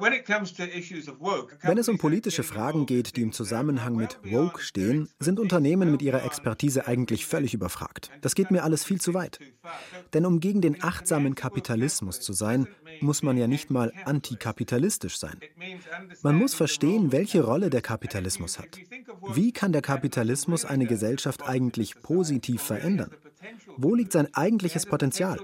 [0.00, 6.02] Wenn es um politische Fragen geht, die im Zusammenhang mit Woke stehen, sind Unternehmen mit
[6.02, 8.10] ihrer Expertise eigentlich völlig überfragt.
[8.20, 9.38] Das geht mir alles viel zu weit.
[10.14, 12.66] Denn um gegen den achtsamen Kapitalismus zu sein,
[13.00, 15.38] muss man ja nicht mal antikapitalistisch sein.
[16.22, 18.78] Man muss verstehen, welche Rolle der Kapitalismus hat.
[19.34, 23.10] Wie kann der Kapitalismus eine Gesellschaft eigentlich positiv verändern?
[23.76, 25.38] Wo liegt sein eigentliches Potenzial?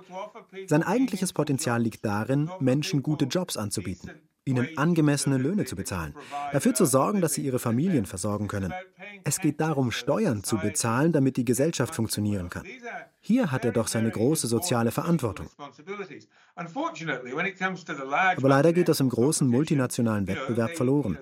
[0.66, 4.11] Sein eigentliches Potenzial liegt darin, Menschen gute Jobs anzubieten
[4.47, 6.14] ihnen angemessene Löhne zu bezahlen,
[6.53, 8.72] dafür zu sorgen, dass sie ihre Familien versorgen können.
[9.24, 12.64] Es geht darum, Steuern zu bezahlen, damit die Gesellschaft funktionieren kann.
[13.20, 15.49] Hier hat er doch seine große soziale Verantwortung.
[18.36, 21.18] Aber leider geht das im großen multinationalen Wettbewerb verloren.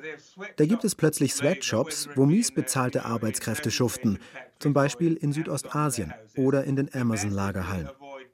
[0.56, 4.18] Da gibt es plötzlich Sweatshops, wo miesbezahlte Arbeitskräfte schuften,
[4.58, 7.90] zum Beispiel in Südostasien oder in den Amazon-Lagerhallen.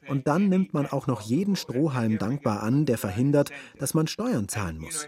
[0.09, 4.49] Und dann nimmt man auch noch jeden Strohhalm dankbar an, der verhindert, dass man Steuern
[4.49, 5.07] zahlen muss.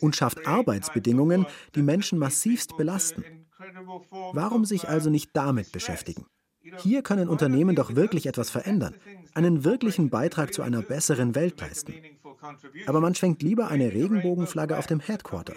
[0.00, 3.24] Und schafft Arbeitsbedingungen, die Menschen massivst belasten.
[4.32, 6.26] Warum sich also nicht damit beschäftigen?
[6.78, 8.94] Hier können Unternehmen doch wirklich etwas verändern,
[9.34, 11.94] einen wirklichen Beitrag zu einer besseren Welt leisten.
[12.86, 15.54] Aber man schwenkt lieber eine Regenbogenflagge auf dem Headquarter.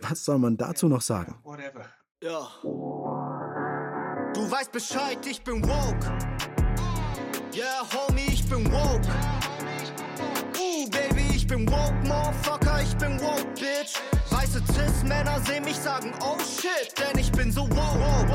[0.00, 1.36] Was soll man dazu noch sagen?
[2.22, 2.48] Ja.
[4.38, 5.98] Du weißt Bescheid, ich bin woke.
[7.52, 9.08] Yeah, homie, ich bin woke.
[10.56, 13.98] Uh, Baby, ich bin woke, Motherfucker, ich bin woke, Bitch.
[14.30, 18.28] Weiße Cis-Männer sehen mich sagen, oh shit, denn ich bin so woke.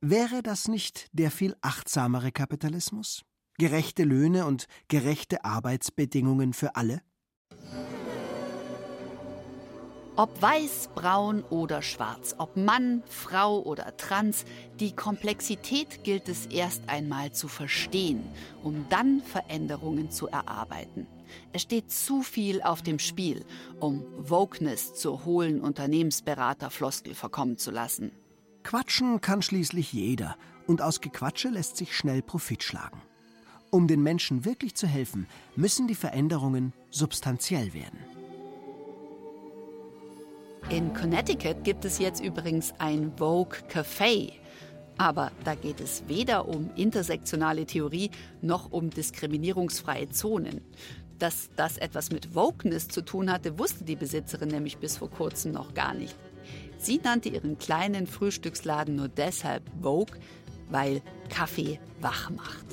[0.00, 3.22] Wäre das nicht der viel achtsamere Kapitalismus?
[3.58, 7.00] Gerechte Löhne und gerechte Arbeitsbedingungen für alle?
[10.16, 14.44] Ob weiß, braun oder schwarz, ob Mann, Frau oder trans,
[14.78, 18.22] die Komplexität gilt es erst einmal zu verstehen,
[18.62, 21.08] um dann Veränderungen zu erarbeiten.
[21.52, 23.44] Es steht zu viel auf dem Spiel,
[23.80, 28.12] um Wokeness zur hohlen Unternehmensberaterfloskel verkommen zu lassen.
[28.62, 30.36] Quatschen kann schließlich jeder
[30.68, 33.02] und aus Gequatsche lässt sich schnell Profit schlagen.
[33.70, 37.98] Um den Menschen wirklich zu helfen, müssen die Veränderungen substanziell werden.
[40.70, 44.32] In Connecticut gibt es jetzt übrigens ein Vogue Café.
[44.96, 48.10] Aber da geht es weder um intersektionale Theorie
[48.40, 50.62] noch um diskriminierungsfreie Zonen.
[51.18, 55.52] Dass das etwas mit Wokeness zu tun hatte, wusste die Besitzerin nämlich bis vor kurzem
[55.52, 56.16] noch gar nicht.
[56.78, 60.18] Sie nannte ihren kleinen Frühstücksladen nur deshalb Vogue,
[60.70, 62.64] weil Kaffee wach macht.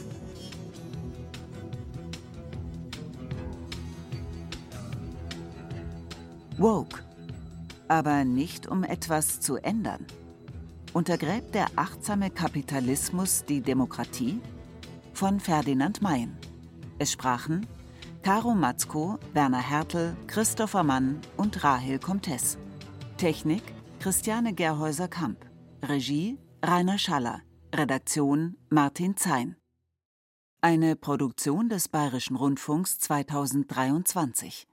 [6.58, 7.11] Woke
[7.92, 10.08] aber nicht um etwas zu ändern.
[10.94, 14.40] Untergräbt der achtsame Kapitalismus die Demokratie?
[15.14, 16.38] Von Ferdinand Mayen.
[17.00, 17.68] Es sprachen
[18.22, 22.58] Caro Matzko, Werner Hertel, Christopher Mann und Rahel Comtes.
[23.18, 23.64] Technik
[24.00, 25.46] Christiane Gerhäuser-Kamp.
[25.84, 27.42] Regie Rainer Schaller.
[27.76, 29.58] Redaktion Martin Zein.
[30.62, 34.71] Eine Produktion des Bayerischen Rundfunks 2023.